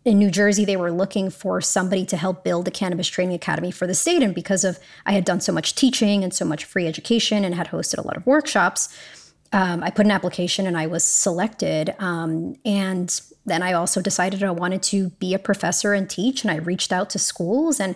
in 0.04 0.18
New 0.18 0.30
Jersey, 0.30 0.64
they 0.64 0.76
were 0.76 0.92
looking 0.92 1.30
for 1.30 1.60
somebody 1.60 2.06
to 2.06 2.16
help 2.16 2.44
build 2.44 2.68
a 2.68 2.70
cannabis 2.70 3.08
training 3.08 3.34
academy 3.34 3.72
for 3.72 3.88
the 3.88 3.94
state. 3.94 4.22
And 4.22 4.32
because 4.32 4.62
of 4.62 4.78
I 5.04 5.12
had 5.12 5.24
done 5.24 5.40
so 5.40 5.52
much 5.52 5.74
teaching 5.74 6.22
and 6.22 6.32
so 6.32 6.44
much 6.44 6.64
free 6.64 6.86
education 6.86 7.44
and 7.44 7.56
had 7.56 7.68
hosted 7.68 7.98
a 7.98 8.06
lot 8.06 8.16
of 8.16 8.24
workshops, 8.24 8.88
um, 9.52 9.82
I 9.82 9.90
put 9.90 10.06
an 10.06 10.12
application 10.12 10.66
and 10.66 10.76
I 10.76 10.86
was 10.86 11.04
selected. 11.04 11.94
Um, 11.98 12.56
and 12.64 13.20
then 13.44 13.62
I 13.62 13.72
also 13.72 14.00
decided 14.00 14.42
I 14.42 14.50
wanted 14.50 14.82
to 14.84 15.10
be 15.10 15.34
a 15.34 15.38
professor 15.38 15.92
and 15.92 16.08
teach. 16.08 16.42
And 16.42 16.50
I 16.50 16.56
reached 16.56 16.92
out 16.92 17.10
to 17.10 17.18
schools 17.18 17.80
and 17.80 17.94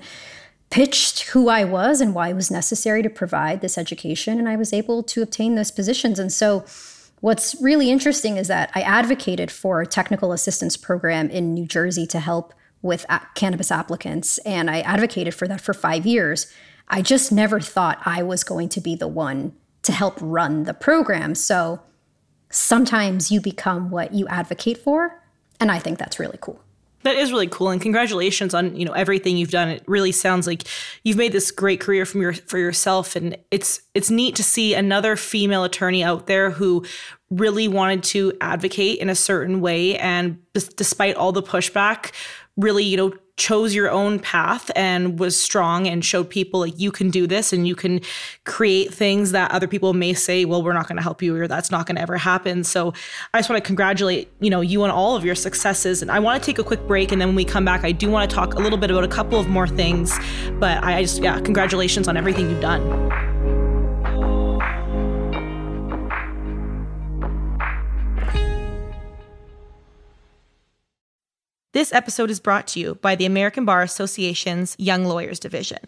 pitched 0.70 1.20
who 1.30 1.48
I 1.48 1.64
was 1.64 2.00
and 2.00 2.14
why 2.14 2.28
it 2.28 2.34
was 2.34 2.50
necessary 2.50 3.02
to 3.02 3.10
provide 3.10 3.60
this 3.60 3.76
education. 3.76 4.38
And 4.38 4.48
I 4.48 4.56
was 4.56 4.72
able 4.72 5.02
to 5.04 5.22
obtain 5.22 5.56
those 5.56 5.70
positions. 5.70 6.18
And 6.18 6.32
so, 6.32 6.64
what's 7.20 7.54
really 7.60 7.90
interesting 7.90 8.38
is 8.38 8.48
that 8.48 8.70
I 8.74 8.80
advocated 8.80 9.50
for 9.50 9.82
a 9.82 9.86
technical 9.86 10.32
assistance 10.32 10.78
program 10.78 11.28
in 11.28 11.52
New 11.52 11.66
Jersey 11.66 12.06
to 12.06 12.20
help 12.20 12.54
with 12.80 13.04
a- 13.10 13.20
cannabis 13.34 13.70
applicants. 13.70 14.38
And 14.38 14.70
I 14.70 14.80
advocated 14.80 15.34
for 15.34 15.46
that 15.48 15.60
for 15.60 15.74
five 15.74 16.06
years. 16.06 16.46
I 16.88 17.02
just 17.02 17.30
never 17.30 17.60
thought 17.60 18.00
I 18.06 18.22
was 18.22 18.42
going 18.42 18.68
to 18.70 18.80
be 18.80 18.94
the 18.94 19.08
one 19.08 19.52
to 19.82 19.92
help 19.92 20.18
run 20.20 20.64
the 20.64 20.74
program. 20.74 21.34
So 21.34 21.80
sometimes 22.50 23.30
you 23.30 23.40
become 23.40 23.90
what 23.90 24.12
you 24.12 24.26
advocate 24.28 24.78
for. 24.78 25.22
And 25.58 25.70
I 25.70 25.78
think 25.78 25.98
that's 25.98 26.18
really 26.18 26.38
cool. 26.40 26.60
That 27.02 27.16
is 27.16 27.32
really 27.32 27.46
cool, 27.46 27.70
and 27.70 27.80
congratulations 27.80 28.52
on 28.52 28.76
you 28.76 28.84
know 28.84 28.92
everything 28.92 29.38
you've 29.38 29.50
done. 29.50 29.68
It 29.68 29.82
really 29.86 30.12
sounds 30.12 30.46
like 30.46 30.64
you've 31.02 31.16
made 31.16 31.32
this 31.32 31.50
great 31.50 31.80
career 31.80 32.04
from 32.04 32.20
your 32.20 32.34
for 32.34 32.58
yourself, 32.58 33.16
and 33.16 33.38
it's 33.50 33.80
it's 33.94 34.10
neat 34.10 34.36
to 34.36 34.42
see 34.42 34.74
another 34.74 35.16
female 35.16 35.64
attorney 35.64 36.04
out 36.04 36.26
there 36.26 36.50
who 36.50 36.84
really 37.30 37.68
wanted 37.68 38.02
to 38.02 38.34
advocate 38.42 38.98
in 38.98 39.08
a 39.08 39.14
certain 39.14 39.62
way, 39.62 39.96
and 39.96 40.38
despite 40.52 41.16
all 41.16 41.32
the 41.32 41.42
pushback, 41.42 42.12
really 42.58 42.84
you 42.84 42.98
know 42.98 43.14
chose 43.40 43.74
your 43.74 43.90
own 43.90 44.18
path 44.18 44.70
and 44.76 45.18
was 45.18 45.34
strong 45.40 45.88
and 45.88 46.04
showed 46.04 46.28
people 46.28 46.60
like 46.60 46.78
you 46.78 46.92
can 46.92 47.08
do 47.08 47.26
this 47.26 47.54
and 47.54 47.66
you 47.66 47.74
can 47.74 47.98
create 48.44 48.92
things 48.92 49.32
that 49.32 49.50
other 49.50 49.66
people 49.66 49.94
may 49.94 50.12
say 50.12 50.44
well 50.44 50.62
we're 50.62 50.74
not 50.74 50.86
going 50.86 50.96
to 50.96 51.02
help 51.02 51.22
you 51.22 51.34
or 51.34 51.48
that's 51.48 51.70
not 51.70 51.86
going 51.86 51.96
to 51.96 52.02
ever 52.02 52.18
happen. 52.18 52.62
So 52.62 52.92
i 53.32 53.38
just 53.38 53.48
want 53.48 53.62
to 53.62 53.66
congratulate 53.66 54.30
you 54.40 54.50
know 54.50 54.60
you 54.60 54.82
on 54.82 54.90
all 54.90 55.16
of 55.16 55.24
your 55.24 55.34
successes 55.34 56.02
and 56.02 56.10
i 56.10 56.18
want 56.18 56.42
to 56.42 56.46
take 56.46 56.58
a 56.58 56.64
quick 56.64 56.86
break 56.86 57.12
and 57.12 57.20
then 57.20 57.28
when 57.28 57.36
we 57.36 57.44
come 57.44 57.64
back 57.64 57.84
i 57.84 57.92
do 57.92 58.10
want 58.10 58.28
to 58.28 58.34
talk 58.34 58.54
a 58.54 58.58
little 58.58 58.78
bit 58.78 58.90
about 58.90 59.04
a 59.04 59.08
couple 59.08 59.40
of 59.40 59.48
more 59.48 59.66
things 59.66 60.18
but 60.58 60.82
i 60.84 61.02
just 61.02 61.22
yeah 61.22 61.40
congratulations 61.40 62.08
on 62.08 62.16
everything 62.16 62.50
you've 62.50 62.60
done 62.60 63.29
This 71.72 71.92
episode 71.92 72.32
is 72.32 72.40
brought 72.40 72.66
to 72.68 72.80
you 72.80 72.96
by 72.96 73.14
the 73.14 73.26
American 73.26 73.64
Bar 73.64 73.82
Association's 73.82 74.74
Young 74.76 75.04
Lawyers 75.04 75.38
Division. 75.38 75.78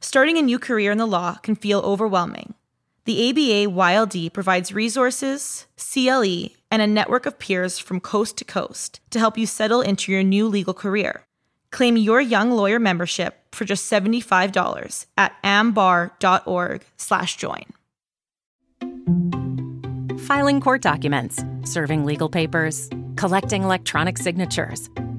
Starting 0.00 0.36
a 0.36 0.42
new 0.42 0.58
career 0.58 0.90
in 0.90 0.98
the 0.98 1.06
law 1.06 1.36
can 1.36 1.54
feel 1.54 1.78
overwhelming. 1.78 2.54
The 3.04 3.30
ABA 3.30 3.72
YLD 3.72 4.32
provides 4.32 4.74
resources, 4.74 5.68
CLE, 5.76 6.48
and 6.72 6.82
a 6.82 6.88
network 6.88 7.24
of 7.24 7.38
peers 7.38 7.78
from 7.78 8.00
coast 8.00 8.36
to 8.38 8.44
coast 8.44 8.98
to 9.10 9.20
help 9.20 9.38
you 9.38 9.46
settle 9.46 9.80
into 9.80 10.10
your 10.10 10.24
new 10.24 10.48
legal 10.48 10.74
career. 10.74 11.22
Claim 11.70 11.96
your 11.96 12.20
young 12.20 12.50
lawyer 12.50 12.80
membership 12.80 13.44
for 13.52 13.64
just 13.64 13.88
$75 13.88 15.06
at 15.16 15.36
ambar.org/join. 15.44 17.64
Filing 20.18 20.60
court 20.60 20.82
documents, 20.82 21.44
serving 21.62 22.04
legal 22.04 22.28
papers, 22.28 22.90
collecting 23.14 23.62
electronic 23.62 24.18
signatures 24.18 24.90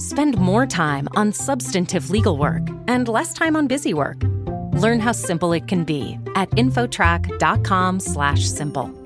Spend 0.00 0.36
more 0.38 0.66
time 0.66 1.08
on 1.14 1.32
substantive 1.32 2.10
legal 2.10 2.36
work 2.38 2.62
and 2.88 3.06
less 3.06 3.34
time 3.34 3.54
on 3.54 3.66
busy 3.66 3.92
work. 3.92 4.22
Learn 4.72 4.98
how 4.98 5.12
simple 5.12 5.52
it 5.52 5.68
can 5.68 5.84
be 5.84 6.18
at 6.34 6.48
infotrack.com/simple. 6.52 8.99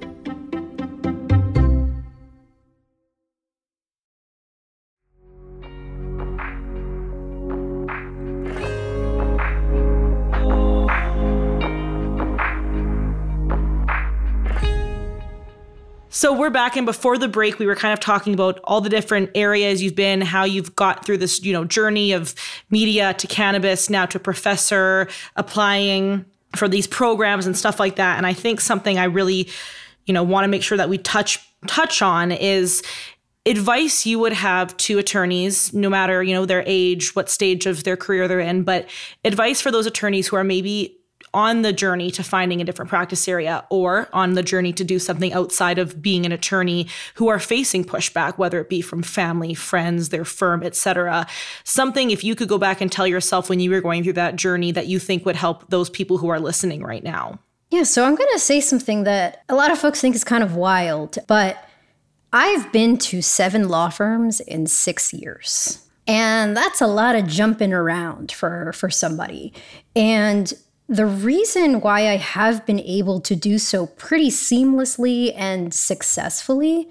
So 16.14 16.32
we're 16.32 16.48
back 16.48 16.76
and 16.76 16.86
before 16.86 17.18
the 17.18 17.26
break 17.26 17.58
we 17.58 17.66
were 17.66 17.74
kind 17.74 17.92
of 17.92 17.98
talking 17.98 18.34
about 18.34 18.60
all 18.62 18.80
the 18.80 18.88
different 18.88 19.32
areas 19.34 19.82
you've 19.82 19.96
been, 19.96 20.20
how 20.20 20.44
you've 20.44 20.76
got 20.76 21.04
through 21.04 21.18
this, 21.18 21.42
you 21.42 21.52
know, 21.52 21.64
journey 21.64 22.12
of 22.12 22.36
media 22.70 23.14
to 23.14 23.26
cannabis, 23.26 23.90
now 23.90 24.06
to 24.06 24.20
professor, 24.20 25.08
applying 25.34 26.24
for 26.54 26.68
these 26.68 26.86
programs 26.86 27.46
and 27.46 27.56
stuff 27.56 27.80
like 27.80 27.96
that. 27.96 28.16
And 28.16 28.28
I 28.28 28.32
think 28.32 28.60
something 28.60 28.96
I 28.96 29.06
really, 29.06 29.48
you 30.06 30.14
know, 30.14 30.22
want 30.22 30.44
to 30.44 30.48
make 30.48 30.62
sure 30.62 30.78
that 30.78 30.88
we 30.88 30.98
touch 30.98 31.40
touch 31.66 32.00
on 32.00 32.30
is 32.30 32.84
advice 33.44 34.06
you 34.06 34.20
would 34.20 34.34
have 34.34 34.76
to 34.76 35.00
attorneys 35.00 35.74
no 35.74 35.90
matter 35.90 36.22
you 36.22 36.32
know 36.32 36.46
their 36.46 36.62
age 36.66 37.16
what 37.16 37.28
stage 37.28 37.66
of 37.66 37.84
their 37.84 37.96
career 37.96 38.28
they're 38.28 38.38
in 38.38 38.62
but 38.62 38.86
advice 39.24 39.60
for 39.60 39.70
those 39.70 39.86
attorneys 39.86 40.28
who 40.28 40.36
are 40.36 40.44
maybe 40.44 40.98
on 41.34 41.62
the 41.62 41.72
journey 41.72 42.10
to 42.10 42.22
finding 42.22 42.60
a 42.60 42.64
different 42.64 42.88
practice 42.88 43.28
area 43.28 43.66
or 43.68 44.08
on 44.12 44.34
the 44.34 44.42
journey 44.42 44.72
to 44.72 44.84
do 44.84 44.98
something 44.98 45.32
outside 45.32 45.78
of 45.78 46.00
being 46.00 46.24
an 46.24 46.32
attorney 46.32 46.86
who 47.16 47.28
are 47.28 47.38
facing 47.38 47.84
pushback 47.84 48.38
whether 48.38 48.60
it 48.60 48.70
be 48.70 48.80
from 48.80 49.02
family 49.02 49.52
friends 49.52 50.08
their 50.08 50.24
firm 50.24 50.62
etc 50.62 51.26
something 51.64 52.10
if 52.10 52.24
you 52.24 52.34
could 52.34 52.48
go 52.48 52.58
back 52.58 52.80
and 52.80 52.90
tell 52.90 53.06
yourself 53.06 53.50
when 53.50 53.60
you 53.60 53.70
were 53.70 53.80
going 53.80 54.02
through 54.02 54.12
that 54.12 54.36
journey 54.36 54.72
that 54.72 54.86
you 54.86 54.98
think 54.98 55.26
would 55.26 55.36
help 55.36 55.68
those 55.68 55.90
people 55.90 56.16
who 56.18 56.28
are 56.28 56.40
listening 56.40 56.82
right 56.82 57.04
now. 57.04 57.38
Yeah 57.70 57.82
so 57.82 58.04
i'm 58.04 58.14
going 58.14 58.30
to 58.32 58.38
say 58.38 58.60
something 58.60 59.04
that 59.04 59.42
a 59.48 59.54
lot 59.54 59.70
of 59.70 59.78
folks 59.78 60.00
think 60.00 60.14
is 60.14 60.24
kind 60.24 60.44
of 60.44 60.54
wild 60.54 61.18
but 61.26 61.68
i've 62.32 62.70
been 62.72 62.96
to 62.98 63.20
seven 63.20 63.68
law 63.68 63.88
firms 63.88 64.40
in 64.40 64.66
six 64.66 65.12
years 65.12 65.84
and 66.06 66.56
that's 66.56 66.80
a 66.80 66.86
lot 66.86 67.16
of 67.16 67.26
jumping 67.26 67.72
around 67.72 68.30
for 68.32 68.72
for 68.72 68.90
somebody. 68.90 69.52
And 69.96 70.52
the 70.88 71.06
reason 71.06 71.80
why 71.80 72.08
I 72.08 72.16
have 72.16 72.66
been 72.66 72.80
able 72.80 73.20
to 73.20 73.34
do 73.34 73.58
so 73.58 73.86
pretty 73.86 74.28
seamlessly 74.28 75.32
and 75.36 75.72
successfully 75.72 76.88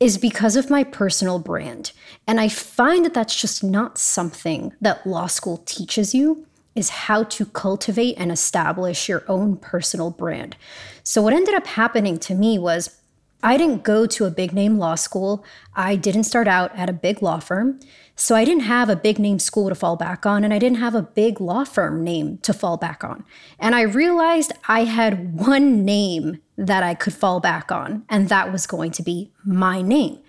is 0.00 0.18
because 0.18 0.56
of 0.56 0.70
my 0.70 0.82
personal 0.82 1.38
brand. 1.38 1.92
And 2.26 2.40
I 2.40 2.48
find 2.48 3.04
that 3.04 3.14
that's 3.14 3.38
just 3.38 3.62
not 3.62 3.98
something 3.98 4.72
that 4.80 5.06
law 5.06 5.26
school 5.26 5.58
teaches 5.66 6.14
you 6.14 6.46
is 6.74 6.88
how 6.88 7.22
to 7.22 7.46
cultivate 7.46 8.14
and 8.18 8.32
establish 8.32 9.08
your 9.08 9.24
own 9.28 9.56
personal 9.56 10.10
brand. 10.10 10.56
So 11.04 11.22
what 11.22 11.32
ended 11.32 11.54
up 11.54 11.66
happening 11.66 12.18
to 12.20 12.34
me 12.34 12.58
was 12.58 13.00
I 13.42 13.58
didn't 13.58 13.84
go 13.84 14.06
to 14.06 14.24
a 14.24 14.30
big 14.30 14.54
name 14.54 14.78
law 14.78 14.94
school. 14.94 15.44
I 15.74 15.96
didn't 15.96 16.24
start 16.24 16.48
out 16.48 16.74
at 16.74 16.88
a 16.88 16.94
big 16.94 17.22
law 17.22 17.38
firm. 17.38 17.78
So 18.16 18.36
I 18.36 18.44
didn't 18.44 18.62
have 18.64 18.88
a 18.88 18.96
big 18.96 19.18
name 19.18 19.38
school 19.38 19.68
to 19.68 19.74
fall 19.74 19.96
back 19.96 20.24
on, 20.24 20.44
and 20.44 20.54
I 20.54 20.58
didn't 20.58 20.78
have 20.78 20.94
a 20.94 21.02
big 21.02 21.40
law 21.40 21.64
firm 21.64 22.04
name 22.04 22.38
to 22.38 22.52
fall 22.52 22.76
back 22.76 23.02
on. 23.02 23.24
And 23.58 23.74
I 23.74 23.82
realized 23.82 24.52
I 24.68 24.84
had 24.84 25.38
one 25.38 25.84
name 25.84 26.40
that 26.56 26.82
I 26.82 26.94
could 26.94 27.14
fall 27.14 27.40
back 27.40 27.72
on, 27.72 28.04
and 28.08 28.28
that 28.28 28.52
was 28.52 28.66
going 28.66 28.92
to 28.92 29.02
be 29.02 29.32
my 29.44 29.82
name. 29.82 30.20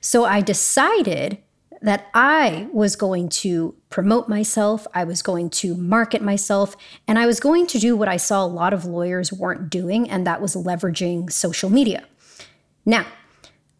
So 0.00 0.24
I 0.24 0.40
decided 0.40 1.38
that 1.80 2.08
I 2.12 2.68
was 2.72 2.96
going 2.96 3.28
to 3.28 3.74
promote 3.88 4.28
myself, 4.28 4.86
I 4.94 5.04
was 5.04 5.22
going 5.22 5.48
to 5.50 5.76
market 5.76 6.22
myself, 6.22 6.76
and 7.06 7.20
I 7.20 7.26
was 7.26 7.38
going 7.38 7.68
to 7.68 7.78
do 7.78 7.96
what 7.96 8.08
I 8.08 8.16
saw 8.16 8.44
a 8.44 8.46
lot 8.46 8.74
of 8.74 8.84
lawyers 8.84 9.32
weren't 9.32 9.70
doing, 9.70 10.10
and 10.10 10.26
that 10.26 10.42
was 10.42 10.56
leveraging 10.56 11.30
social 11.30 11.70
media. 11.70 12.04
Now, 12.84 13.06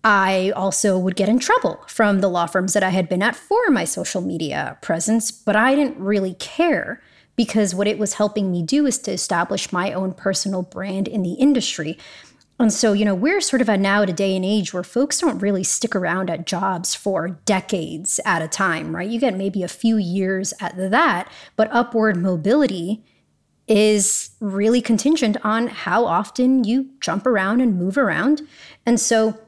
I 0.04 0.52
also 0.54 0.98
would 0.98 1.16
get 1.16 1.28
in 1.28 1.38
trouble 1.38 1.82
from 1.88 2.20
the 2.20 2.28
law 2.28 2.46
firms 2.46 2.72
that 2.74 2.82
I 2.82 2.90
had 2.90 3.08
been 3.08 3.22
at 3.22 3.34
for 3.34 3.70
my 3.70 3.84
social 3.84 4.20
media 4.20 4.78
presence, 4.80 5.30
but 5.30 5.56
I 5.56 5.74
didn't 5.74 5.98
really 5.98 6.34
care 6.34 7.02
because 7.36 7.74
what 7.74 7.86
it 7.86 7.98
was 7.98 8.14
helping 8.14 8.50
me 8.50 8.62
do 8.62 8.86
is 8.86 8.98
to 8.98 9.12
establish 9.12 9.72
my 9.72 9.92
own 9.92 10.12
personal 10.12 10.62
brand 10.62 11.08
in 11.08 11.22
the 11.22 11.34
industry. 11.34 11.98
And 12.60 12.72
so, 12.72 12.92
you 12.92 13.04
know, 13.04 13.14
we're 13.14 13.40
sort 13.40 13.62
of 13.62 13.68
at 13.68 13.78
now 13.78 14.02
at 14.02 14.10
a 14.10 14.12
day 14.12 14.34
and 14.34 14.44
age 14.44 14.74
where 14.74 14.82
folks 14.82 15.20
don't 15.20 15.38
really 15.38 15.62
stick 15.62 15.94
around 15.94 16.30
at 16.30 16.46
jobs 16.46 16.94
for 16.94 17.28
decades 17.44 18.18
at 18.24 18.42
a 18.42 18.48
time, 18.48 18.94
right? 18.94 19.08
You 19.08 19.20
get 19.20 19.36
maybe 19.36 19.62
a 19.62 19.68
few 19.68 19.96
years 19.96 20.52
at 20.60 20.76
that, 20.90 21.30
but 21.54 21.72
upward 21.72 22.16
mobility 22.16 23.04
is 23.68 24.30
really 24.40 24.80
contingent 24.80 25.36
on 25.44 25.68
how 25.68 26.04
often 26.06 26.64
you 26.64 26.88
jump 27.00 27.26
around 27.26 27.60
and 27.60 27.78
move 27.78 27.96
around. 27.96 28.42
And 28.84 28.98
so, 28.98 29.38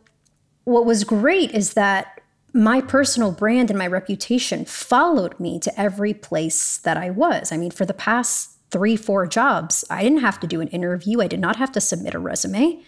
what 0.64 0.86
was 0.86 1.04
great 1.04 1.52
is 1.52 1.74
that 1.74 2.20
my 2.52 2.80
personal 2.80 3.32
brand 3.32 3.70
and 3.70 3.78
my 3.78 3.86
reputation 3.86 4.64
followed 4.64 5.38
me 5.38 5.58
to 5.60 5.80
every 5.80 6.14
place 6.14 6.78
that 6.78 6.96
I 6.96 7.10
was. 7.10 7.52
I 7.52 7.56
mean, 7.56 7.70
for 7.70 7.84
the 7.84 7.94
past 7.94 8.50
three, 8.70 8.96
four 8.96 9.26
jobs, 9.26 9.84
I 9.90 10.02
didn't 10.02 10.20
have 10.20 10.40
to 10.40 10.46
do 10.46 10.60
an 10.60 10.68
interview, 10.68 11.20
I 11.20 11.26
did 11.26 11.40
not 11.40 11.56
have 11.56 11.72
to 11.72 11.80
submit 11.80 12.14
a 12.14 12.18
resume. 12.18 12.82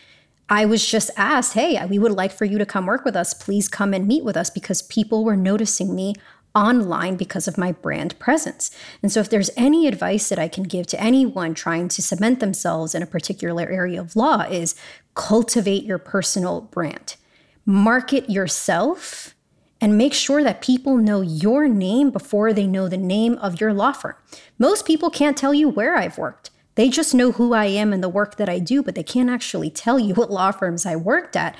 I 0.49 0.65
was 0.65 0.87
just 0.87 1.11
asked, 1.17 1.55
hey, 1.55 1.85
we 1.87 1.99
would 1.99 2.13
like 2.13 2.33
for 2.33 2.45
you 2.45 2.59
to 2.59 2.67
come 2.67 2.87
work 2.87 3.05
with 3.05 3.17
us. 3.17 3.33
Please 3.33 3.69
come 3.69 3.95
and 3.95 4.07
meet 4.07 4.25
with 4.25 4.37
us 4.37 4.51
because 4.51 4.83
people 4.83 5.25
were 5.25 5.37
noticing 5.37 5.95
me 5.95 6.15
online 6.55 7.17
because 7.17 7.49
of 7.49 7.57
my 7.57 7.73
brand 7.73 8.19
presence. 8.19 8.71
And 9.03 9.11
so, 9.11 9.21
if 9.21 9.31
there's 9.31 9.51
any 9.57 9.87
advice 9.87 10.29
that 10.29 10.39
I 10.39 10.49
can 10.49 10.65
give 10.65 10.87
to 10.89 11.01
anyone 11.01 11.55
trying 11.55 11.89
to 11.89 12.03
cement 12.03 12.41
themselves 12.41 12.95
in 12.95 13.03
a 13.03 13.07
particular 13.07 13.67
area 13.71 14.01
of 14.01 14.15
law, 14.15 14.43
is 14.43 14.75
cultivate 15.15 15.85
your 15.85 15.99
personal 15.99 16.61
brand 16.61 17.17
market 17.64 18.29
yourself 18.29 19.35
and 19.81 19.98
make 19.98 20.14
sure 20.14 20.44
that 20.44 20.62
people 20.62 20.96
know 20.96 21.20
your 21.20 21.66
name 21.68 22.11
before 22.11 22.53
they 22.53 22.66
know 22.66 22.88
the 22.88 22.96
name 22.96 23.35
of 23.38 23.61
your 23.61 23.72
law 23.72 23.92
firm. 23.92 24.14
Most 24.59 24.87
people 24.87 25.11
can't 25.11 25.37
tell 25.37 25.53
you 25.53 25.68
where 25.68 25.96
I've 25.96 26.18
worked. 26.18 26.51
They 26.75 26.88
just 26.88 27.14
know 27.14 27.33
who 27.33 27.53
I 27.53 27.66
am 27.66 27.92
and 27.92 28.03
the 28.03 28.09
work 28.09 28.37
that 28.37 28.48
I 28.48 28.59
do, 28.59 28.83
but 28.83 28.94
they 28.94 29.03
can't 29.03 29.29
actually 29.29 29.70
tell 29.70 29.98
you 29.98 30.14
what 30.14 30.31
law 30.31 30.53
firms 30.53 30.87
I 30.87 30.96
worked 30.96 31.37
at. 31.37 31.57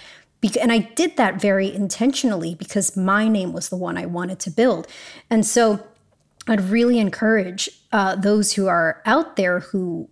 And 0.61 0.73
I 0.73 0.79
did 0.79 1.17
that 1.19 1.41
very 1.41 1.73
intentionally 1.73 2.55
because 2.55 2.97
my 2.97 3.29
name 3.29 3.53
was 3.53 3.69
the 3.69 3.77
one 3.77 3.97
I 3.97 4.07
wanted 4.07 4.41
to 4.41 4.51
build. 4.51 4.89
And 5.31 5.47
so 5.47 5.87
I'd 6.49 6.61
really 6.61 6.99
encourage 6.99 7.69
uh, 7.93 8.17
those 8.17 8.55
who 8.55 8.67
are 8.67 9.03
out 9.07 9.37
there 9.37 9.61
who 9.61 10.09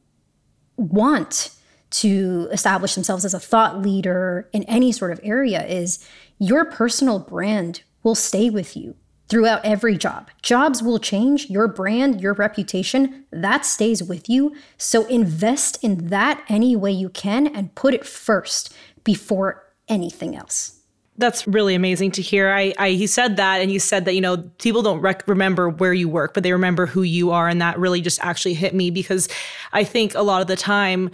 want 0.76 1.50
to 1.90 2.48
establish 2.52 2.94
themselves 2.94 3.24
as 3.24 3.34
a 3.34 3.40
thought 3.40 3.82
leader 3.82 4.48
in 4.52 4.62
any 4.64 4.92
sort 4.92 5.10
of 5.10 5.20
area 5.22 5.66
is 5.66 6.04
your 6.38 6.64
personal 6.64 7.18
brand 7.18 7.82
will 8.02 8.14
stay 8.14 8.48
with 8.48 8.76
you 8.76 8.94
throughout 9.30 9.64
every 9.64 9.96
job. 9.96 10.28
Jobs 10.42 10.82
will 10.82 10.98
change, 10.98 11.48
your 11.48 11.68
brand, 11.68 12.20
your 12.20 12.34
reputation, 12.34 13.24
that 13.30 13.64
stays 13.64 14.02
with 14.02 14.28
you. 14.28 14.54
So 14.76 15.06
invest 15.06 15.82
in 15.82 16.08
that 16.08 16.42
any 16.48 16.74
way 16.74 16.90
you 16.90 17.08
can 17.08 17.46
and 17.46 17.74
put 17.74 17.94
it 17.94 18.04
first 18.04 18.74
before 19.04 19.64
anything 19.88 20.36
else. 20.36 20.76
That's 21.16 21.46
really 21.46 21.74
amazing 21.74 22.12
to 22.12 22.22
hear. 22.22 22.50
I, 22.50 22.72
I 22.78 22.90
he 22.90 23.06
said 23.06 23.36
that, 23.36 23.60
and 23.60 23.70
you 23.70 23.78
said 23.78 24.06
that 24.06 24.14
you 24.14 24.22
know 24.22 24.38
people 24.58 24.80
don't 24.80 25.00
rec- 25.00 25.28
remember 25.28 25.68
where 25.68 25.92
you 25.92 26.08
work, 26.08 26.32
but 26.32 26.42
they 26.42 26.52
remember 26.52 26.86
who 26.86 27.02
you 27.02 27.30
are, 27.30 27.46
and 27.46 27.60
that 27.60 27.78
really 27.78 28.00
just 28.00 28.18
actually 28.24 28.54
hit 28.54 28.74
me 28.74 28.90
because 28.90 29.28
I 29.72 29.84
think 29.84 30.14
a 30.14 30.22
lot 30.22 30.40
of 30.40 30.46
the 30.46 30.56
time 30.56 31.10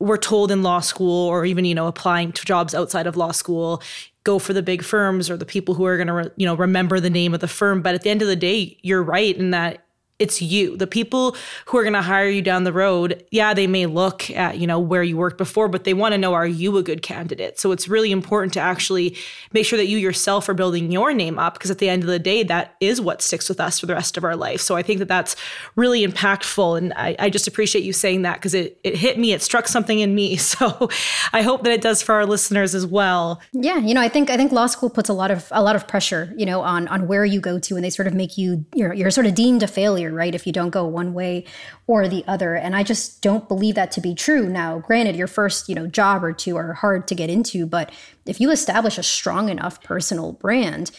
we're 0.00 0.16
told 0.16 0.50
in 0.50 0.62
law 0.62 0.80
school 0.80 1.28
or 1.28 1.44
even 1.44 1.64
you 1.64 1.74
know 1.74 1.86
applying 1.86 2.32
to 2.32 2.44
jobs 2.44 2.74
outside 2.74 3.06
of 3.06 3.16
law 3.16 3.32
school 3.32 3.82
go 4.24 4.38
for 4.38 4.52
the 4.52 4.62
big 4.62 4.82
firms 4.82 5.30
or 5.30 5.36
the 5.36 5.46
people 5.46 5.74
who 5.74 5.84
are 5.84 5.96
going 5.96 6.06
to 6.06 6.12
re- 6.12 6.30
you 6.36 6.46
know 6.46 6.54
remember 6.54 7.00
the 7.00 7.10
name 7.10 7.34
of 7.34 7.40
the 7.40 7.48
firm. 7.48 7.82
But 7.82 7.94
at 7.94 8.02
the 8.02 8.10
end 8.10 8.22
of 8.22 8.28
the 8.28 8.36
day 8.36 8.78
you're 8.82 9.02
right 9.02 9.36
in 9.36 9.50
that 9.50 9.84
it's 10.18 10.42
you. 10.42 10.76
The 10.76 10.86
people 10.86 11.36
who 11.66 11.78
are 11.78 11.82
going 11.82 11.92
to 11.92 12.02
hire 12.02 12.28
you 12.28 12.42
down 12.42 12.64
the 12.64 12.72
road, 12.72 13.24
yeah, 13.30 13.54
they 13.54 13.68
may 13.68 13.86
look 13.86 14.30
at, 14.32 14.58
you 14.58 14.66
know, 14.66 14.80
where 14.80 15.02
you 15.02 15.16
worked 15.16 15.38
before, 15.38 15.68
but 15.68 15.84
they 15.84 15.94
want 15.94 16.12
to 16.12 16.18
know 16.18 16.34
are 16.34 16.46
you 16.46 16.76
a 16.76 16.82
good 16.82 17.02
candidate? 17.02 17.58
So 17.60 17.70
it's 17.70 17.88
really 17.88 18.10
important 18.10 18.52
to 18.54 18.60
actually 18.60 19.16
make 19.52 19.64
sure 19.64 19.76
that 19.76 19.86
you 19.86 19.96
yourself 19.96 20.48
are 20.48 20.54
building 20.54 20.90
your 20.90 21.12
name 21.14 21.38
up 21.38 21.54
because 21.54 21.70
at 21.70 21.78
the 21.78 21.88
end 21.88 22.02
of 22.02 22.08
the 22.08 22.18
day, 22.18 22.42
that 22.44 22.74
is 22.80 23.00
what 23.00 23.22
sticks 23.22 23.48
with 23.48 23.60
us 23.60 23.78
for 23.78 23.86
the 23.86 23.94
rest 23.94 24.16
of 24.16 24.24
our 24.24 24.34
life. 24.34 24.60
So 24.60 24.74
I 24.74 24.82
think 24.82 24.98
that 24.98 25.08
that's 25.08 25.36
really 25.76 26.04
impactful. 26.04 26.78
And 26.78 26.92
I, 26.94 27.14
I 27.18 27.30
just 27.30 27.46
appreciate 27.46 27.84
you 27.84 27.92
saying 27.92 28.22
that 28.22 28.38
because 28.38 28.54
it, 28.54 28.80
it 28.82 28.96
hit 28.96 29.18
me, 29.18 29.32
it 29.32 29.42
struck 29.42 29.68
something 29.68 29.98
in 30.00 30.14
me. 30.14 30.38
So 30.48 30.88
I 31.32 31.42
hope 31.42 31.62
that 31.64 31.72
it 31.72 31.82
does 31.82 32.02
for 32.02 32.14
our 32.14 32.24
listeners 32.24 32.74
as 32.74 32.86
well. 32.86 33.40
Yeah. 33.52 33.76
You 33.76 33.92
know, 33.92 34.00
I 34.00 34.08
think, 34.08 34.30
I 34.30 34.36
think 34.36 34.50
law 34.50 34.66
school 34.66 34.88
puts 34.88 35.08
a 35.08 35.12
lot 35.12 35.30
of, 35.30 35.46
a 35.50 35.62
lot 35.62 35.76
of 35.76 35.86
pressure, 35.86 36.32
you 36.36 36.46
know, 36.46 36.62
on, 36.62 36.88
on 36.88 37.06
where 37.06 37.24
you 37.24 37.38
go 37.38 37.58
to 37.58 37.76
and 37.76 37.84
they 37.84 37.90
sort 37.90 38.08
of 38.08 38.14
make 38.14 38.38
you, 38.38 38.64
you're, 38.74 38.94
you're 38.94 39.10
sort 39.10 39.26
of 39.26 39.34
deemed 39.34 39.62
a 39.62 39.66
failure 39.66 40.07
right? 40.14 40.34
If 40.34 40.46
you 40.46 40.52
don't 40.52 40.70
go 40.70 40.84
one 40.84 41.14
way 41.14 41.44
or 41.86 42.08
the 42.08 42.24
other. 42.26 42.54
And 42.54 42.76
I 42.76 42.82
just 42.82 43.22
don't 43.22 43.48
believe 43.48 43.74
that 43.74 43.90
to 43.92 44.00
be 44.00 44.14
true. 44.14 44.48
Now, 44.48 44.78
granted, 44.78 45.16
your 45.16 45.26
first, 45.26 45.68
you 45.68 45.74
know, 45.74 45.86
job 45.86 46.24
or 46.24 46.32
two 46.32 46.56
are 46.56 46.74
hard 46.74 47.08
to 47.08 47.14
get 47.14 47.30
into, 47.30 47.66
but 47.66 47.90
if 48.26 48.40
you 48.40 48.50
establish 48.50 48.98
a 48.98 49.02
strong 49.02 49.48
enough 49.48 49.82
personal 49.82 50.32
brand, 50.32 50.90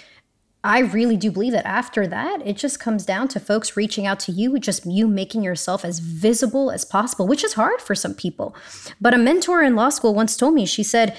I 0.64 0.80
really 0.80 1.16
do 1.16 1.32
believe 1.32 1.54
that 1.54 1.66
after 1.66 2.06
that, 2.08 2.46
it 2.46 2.58
just 2.58 2.82
comes 2.82 3.06
down 3.06 3.30
to 3.30 3.40
folks 3.40 3.78
reaching 3.78 4.06
out 4.06 4.20
to 4.22 4.34
you, 4.34 4.60
just 4.60 4.86
you 4.86 5.08
making 5.08 5.42
yourself 5.42 5.86
as 5.86 6.00
visible 6.00 6.70
as 6.70 6.84
possible, 6.84 7.28
which 7.28 7.46
is 7.46 7.54
hard 7.54 7.82
for 7.82 7.96
some 7.96 8.14
people. 8.14 8.54
But 9.00 9.14
a 9.14 9.18
mentor 9.18 9.64
in 9.64 9.78
law 9.78 9.90
school 9.90 10.14
once 10.14 10.36
told 10.36 10.54
me, 10.54 10.66
she 10.66 10.84
said, 10.84 11.18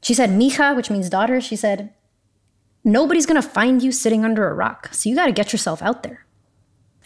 she 0.00 0.14
said, 0.14 0.30
Mija, 0.30 0.76
which 0.76 0.90
means 0.90 1.10
daughter, 1.10 1.40
she 1.40 1.56
said, 1.56 1.92
nobody's 2.84 3.26
gonna 3.26 3.42
find 3.42 3.82
you 3.82 3.90
sitting 3.90 4.24
under 4.24 4.48
a 4.48 4.54
rock. 4.54 4.90
So 4.92 5.08
you 5.08 5.16
gotta 5.16 5.32
get 5.32 5.52
yourself 5.52 5.82
out 5.82 6.04
there. 6.04 6.24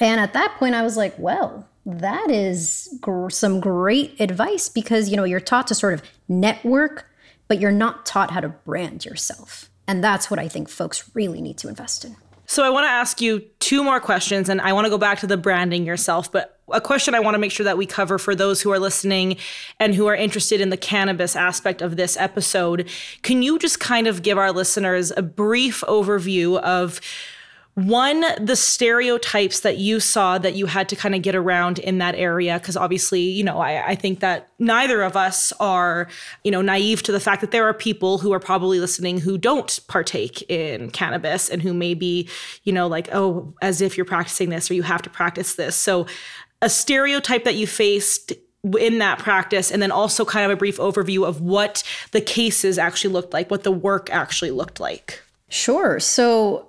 And 0.02 0.20
at 0.20 0.32
that 0.32 0.56
point, 0.58 0.74
I 0.74 0.82
was 0.82 0.96
like, 0.96 1.16
well, 1.16 1.68
that 1.86 2.28
is 2.28 2.92
gr- 3.00 3.30
some 3.30 3.60
great 3.60 4.20
advice 4.20 4.68
because, 4.68 5.08
you 5.08 5.16
know, 5.16 5.22
you're 5.22 5.38
taught 5.38 5.68
to 5.68 5.76
sort 5.76 5.94
of 5.94 6.02
network, 6.28 7.08
but 7.46 7.60
you're 7.60 7.70
not 7.70 8.04
taught 8.04 8.32
how 8.32 8.40
to 8.40 8.48
brand 8.48 9.04
yourself. 9.04 9.70
And 9.86 10.02
that's 10.02 10.28
what 10.28 10.40
I 10.40 10.48
think 10.48 10.68
folks 10.68 11.08
really 11.14 11.40
need 11.40 11.56
to 11.58 11.68
invest 11.68 12.04
in. 12.04 12.16
So 12.46 12.64
I 12.64 12.70
want 12.70 12.84
to 12.84 12.90
ask 12.90 13.20
you 13.20 13.40
two 13.60 13.84
more 13.84 14.00
questions, 14.00 14.48
and 14.48 14.60
I 14.60 14.72
want 14.72 14.86
to 14.86 14.90
go 14.90 14.98
back 14.98 15.20
to 15.20 15.28
the 15.28 15.36
branding 15.36 15.86
yourself. 15.86 16.30
But 16.30 16.58
a 16.72 16.80
question 16.80 17.14
I 17.14 17.20
want 17.20 17.34
to 17.34 17.38
make 17.38 17.52
sure 17.52 17.64
that 17.64 17.78
we 17.78 17.86
cover 17.86 18.18
for 18.18 18.34
those 18.34 18.60
who 18.60 18.72
are 18.72 18.80
listening 18.80 19.36
and 19.78 19.94
who 19.94 20.06
are 20.08 20.16
interested 20.16 20.60
in 20.60 20.70
the 20.70 20.76
cannabis 20.76 21.36
aspect 21.36 21.80
of 21.80 21.96
this 21.96 22.16
episode. 22.16 22.90
Can 23.22 23.42
you 23.42 23.56
just 23.58 23.78
kind 23.78 24.08
of 24.08 24.22
give 24.22 24.36
our 24.36 24.50
listeners 24.50 25.12
a 25.16 25.22
brief 25.22 25.82
overview 25.86 26.58
of 26.60 27.00
one 27.74 28.22
the 28.38 28.54
stereotypes 28.54 29.60
that 29.60 29.78
you 29.78 29.98
saw 29.98 30.36
that 30.36 30.54
you 30.54 30.66
had 30.66 30.90
to 30.90 30.96
kind 30.96 31.14
of 31.14 31.22
get 31.22 31.34
around 31.34 31.78
in 31.78 31.98
that 31.98 32.14
area 32.14 32.58
because 32.58 32.76
obviously 32.76 33.20
you 33.20 33.42
know 33.42 33.58
I, 33.58 33.88
I, 33.88 33.94
think 33.94 34.20
that 34.20 34.48
neither 34.58 35.00
of 35.00 35.16
us 35.16 35.54
are 35.58 36.06
you 36.44 36.50
know 36.50 36.60
naive 36.60 37.02
to 37.04 37.12
the 37.12 37.20
fact 37.20 37.40
that 37.40 37.50
there 37.50 37.66
are 37.66 37.72
people 37.72 38.18
who 38.18 38.30
are 38.32 38.40
probably 38.40 38.78
listening 38.78 39.20
who 39.20 39.38
don't 39.38 39.80
partake 39.88 40.42
in 40.50 40.90
cannabis 40.90 41.48
and 41.48 41.62
who 41.62 41.72
may 41.72 41.94
be 41.94 42.28
you 42.64 42.74
know 42.74 42.86
like 42.88 43.08
oh 43.14 43.54
as 43.62 43.80
if 43.80 43.96
you're 43.96 44.04
practicing 44.04 44.50
this 44.50 44.70
or 44.70 44.74
you 44.74 44.82
have 44.82 45.00
to 45.02 45.10
practice 45.10 45.54
this. 45.54 45.74
So 45.74 46.06
a 46.60 46.68
stereotype 46.68 47.44
that 47.44 47.54
you 47.54 47.66
faced 47.66 48.34
in 48.78 48.98
that 48.98 49.18
practice 49.18 49.70
and 49.70 49.80
then 49.80 49.90
also 49.90 50.24
kind 50.26 50.44
of 50.44 50.50
a 50.50 50.56
brief 50.56 50.76
overview 50.76 51.26
of 51.26 51.40
what 51.40 51.82
the 52.12 52.20
cases 52.20 52.78
actually 52.78 53.12
looked 53.12 53.32
like 53.32 53.50
what 53.50 53.62
the 53.62 53.72
work 53.72 54.10
actually 54.10 54.50
looked 54.50 54.78
like. 54.78 55.22
Sure. 55.48 55.98
So 55.98 56.68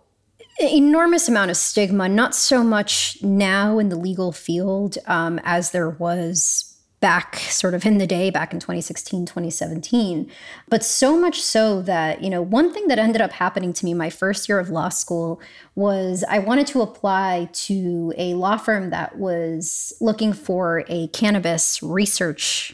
enormous 0.60 1.28
amount 1.28 1.52
of 1.52 1.58
stigma, 1.58 2.08
not 2.10 2.36
so 2.36 2.64
much 2.64 3.18
now 3.22 3.80
in 3.80 3.90
the 3.90 3.96
legal 3.96 4.32
field 4.32 4.98
um, 5.08 5.40
as 5.44 5.72
there 5.72 5.90
was 5.90 6.74
back 7.04 7.36
sort 7.36 7.74
of 7.74 7.86
in 7.86 7.98
the 7.98 8.08
day 8.08 8.30
back 8.30 8.54
in 8.54 8.62
2016 8.62 9.26
2017 9.26 10.32
but 10.70 10.86
so 10.86 11.20
much 11.20 11.42
so 11.42 11.82
that 11.82 12.24
you 12.24 12.30
know 12.30 12.42
one 12.42 12.74
thing 12.74 12.88
that 12.88 12.98
ended 12.98 13.20
up 13.20 13.34
happening 13.34 13.74
to 13.74 13.84
me 13.84 13.94
my 13.94 14.10
first 14.10 14.48
year 14.48 14.58
of 14.58 14.70
law 14.70 14.88
school 14.88 15.42
was 15.76 16.24
i 16.30 16.40
wanted 16.40 16.66
to 16.66 16.82
apply 16.82 17.50
to 17.52 18.14
a 18.18 18.34
law 18.36 18.56
firm 18.56 18.90
that 18.90 19.18
was 19.18 19.92
looking 20.00 20.32
for 20.32 20.86
a 20.88 21.08
cannabis 21.08 21.84
research 21.84 22.74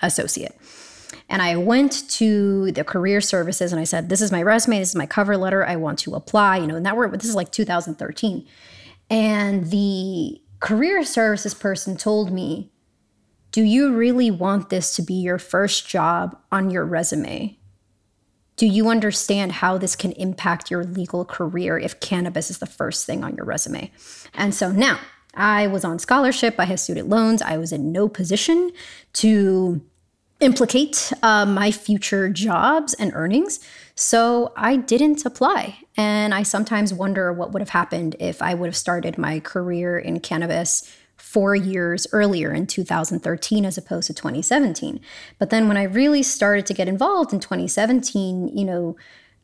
associate 0.00 0.58
and 1.28 1.42
I 1.42 1.56
went 1.56 2.08
to 2.10 2.70
the 2.72 2.84
career 2.84 3.20
services 3.20 3.72
and 3.72 3.80
I 3.80 3.84
said, 3.84 4.08
This 4.08 4.20
is 4.20 4.30
my 4.30 4.42
resume, 4.42 4.78
this 4.78 4.90
is 4.90 4.96
my 4.96 5.06
cover 5.06 5.36
letter, 5.36 5.64
I 5.64 5.76
want 5.76 5.98
to 6.00 6.14
apply, 6.14 6.58
you 6.58 6.66
know, 6.66 6.76
and 6.76 6.86
that 6.86 6.96
were 6.96 7.08
this 7.08 7.28
is 7.28 7.34
like 7.34 7.50
2013. 7.50 8.46
And 9.10 9.70
the 9.70 10.40
career 10.60 11.04
services 11.04 11.54
person 11.54 11.96
told 11.96 12.32
me, 12.32 12.70
Do 13.50 13.62
you 13.62 13.94
really 13.94 14.30
want 14.30 14.70
this 14.70 14.94
to 14.96 15.02
be 15.02 15.14
your 15.14 15.38
first 15.38 15.88
job 15.88 16.38
on 16.52 16.70
your 16.70 16.84
resume? 16.84 17.58
Do 18.54 18.66
you 18.66 18.88
understand 18.88 19.52
how 19.52 19.76
this 19.76 19.96
can 19.96 20.12
impact 20.12 20.70
your 20.70 20.82
legal 20.84 21.24
career 21.24 21.78
if 21.78 22.00
cannabis 22.00 22.50
is 22.50 22.58
the 22.58 22.66
first 22.66 23.04
thing 23.04 23.22
on 23.22 23.34
your 23.34 23.44
resume? 23.44 23.90
And 24.32 24.54
so 24.54 24.72
now 24.72 24.98
I 25.34 25.66
was 25.66 25.84
on 25.84 25.98
scholarship, 25.98 26.54
I 26.58 26.64
have 26.64 26.80
student 26.80 27.08
loans, 27.08 27.42
I 27.42 27.58
was 27.58 27.72
in 27.72 27.92
no 27.92 28.08
position 28.08 28.70
to 29.14 29.82
implicate 30.40 31.12
uh, 31.22 31.46
my 31.46 31.70
future 31.70 32.28
jobs 32.28 32.94
and 32.94 33.12
earnings. 33.14 33.60
So 33.94 34.52
I 34.56 34.76
didn't 34.76 35.24
apply. 35.24 35.78
And 35.96 36.34
I 36.34 36.42
sometimes 36.42 36.92
wonder 36.92 37.32
what 37.32 37.52
would 37.52 37.62
have 37.62 37.70
happened 37.70 38.16
if 38.20 38.42
I 38.42 38.54
would 38.54 38.66
have 38.66 38.76
started 38.76 39.16
my 39.16 39.40
career 39.40 39.98
in 39.98 40.20
cannabis 40.20 40.90
four 41.16 41.56
years 41.56 42.06
earlier 42.12 42.52
in 42.52 42.66
2013 42.66 43.64
as 43.64 43.78
opposed 43.78 44.06
to 44.08 44.14
2017. 44.14 45.00
But 45.38 45.48
then 45.48 45.66
when 45.66 45.78
I 45.78 45.84
really 45.84 46.22
started 46.22 46.66
to 46.66 46.74
get 46.74 46.88
involved 46.88 47.32
in 47.32 47.40
2017, 47.40 48.48
you 48.48 48.64
know, 48.64 48.96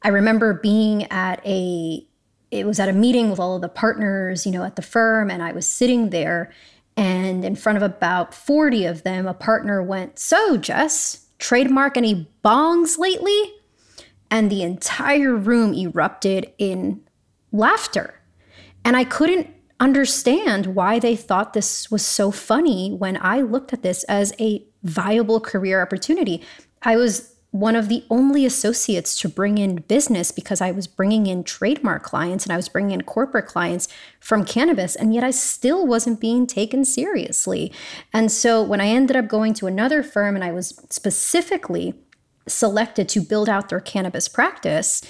I 0.02 0.08
remember 0.08 0.52
being 0.52 1.04
at 1.10 1.44
a 1.46 2.06
it 2.50 2.66
was 2.66 2.78
at 2.78 2.90
a 2.90 2.92
meeting 2.92 3.30
with 3.30 3.40
all 3.40 3.56
of 3.56 3.62
the 3.62 3.68
partners, 3.70 4.44
you 4.44 4.52
know, 4.52 4.62
at 4.62 4.76
the 4.76 4.82
firm 4.82 5.30
and 5.30 5.42
I 5.42 5.52
was 5.52 5.66
sitting 5.66 6.10
there 6.10 6.52
and 6.96 7.44
in 7.44 7.56
front 7.56 7.76
of 7.76 7.82
about 7.82 8.34
40 8.34 8.86
of 8.86 9.02
them, 9.02 9.26
a 9.26 9.34
partner 9.34 9.82
went, 9.82 10.18
So, 10.18 10.56
Jess, 10.56 11.26
trademark 11.38 11.96
any 11.96 12.28
bongs 12.44 12.98
lately? 12.98 13.54
And 14.30 14.50
the 14.50 14.62
entire 14.62 15.34
room 15.34 15.74
erupted 15.74 16.52
in 16.58 17.02
laughter. 17.50 18.20
And 18.84 18.96
I 18.96 19.04
couldn't 19.04 19.48
understand 19.78 20.66
why 20.66 20.98
they 20.98 21.16
thought 21.16 21.52
this 21.52 21.90
was 21.90 22.04
so 22.04 22.30
funny 22.30 22.92
when 22.92 23.18
I 23.20 23.40
looked 23.40 23.72
at 23.72 23.82
this 23.82 24.04
as 24.04 24.32
a 24.38 24.64
viable 24.82 25.40
career 25.40 25.82
opportunity. 25.82 26.42
I 26.82 26.96
was 26.96 27.31
one 27.52 27.76
of 27.76 27.88
the 27.90 28.02
only 28.08 28.46
associates 28.46 29.14
to 29.20 29.28
bring 29.28 29.58
in 29.58 29.76
business 29.76 30.32
because 30.32 30.62
I 30.62 30.70
was 30.70 30.86
bringing 30.86 31.26
in 31.26 31.44
trademark 31.44 32.02
clients 32.02 32.44
and 32.44 32.52
I 32.52 32.56
was 32.56 32.70
bringing 32.70 32.92
in 32.92 33.02
corporate 33.02 33.46
clients 33.46 33.88
from 34.20 34.46
cannabis, 34.46 34.96
and 34.96 35.14
yet 35.14 35.22
I 35.22 35.30
still 35.30 35.86
wasn't 35.86 36.18
being 36.18 36.46
taken 36.46 36.84
seriously. 36.86 37.70
And 38.12 38.32
so 38.32 38.62
when 38.62 38.80
I 38.80 38.86
ended 38.86 39.16
up 39.16 39.28
going 39.28 39.52
to 39.54 39.66
another 39.66 40.02
firm 40.02 40.34
and 40.34 40.42
I 40.42 40.50
was 40.50 40.80
specifically 40.88 41.94
selected 42.48 43.06
to 43.10 43.20
build 43.20 43.50
out 43.50 43.68
their 43.68 43.80
cannabis 43.80 44.28
practice, 44.28 45.02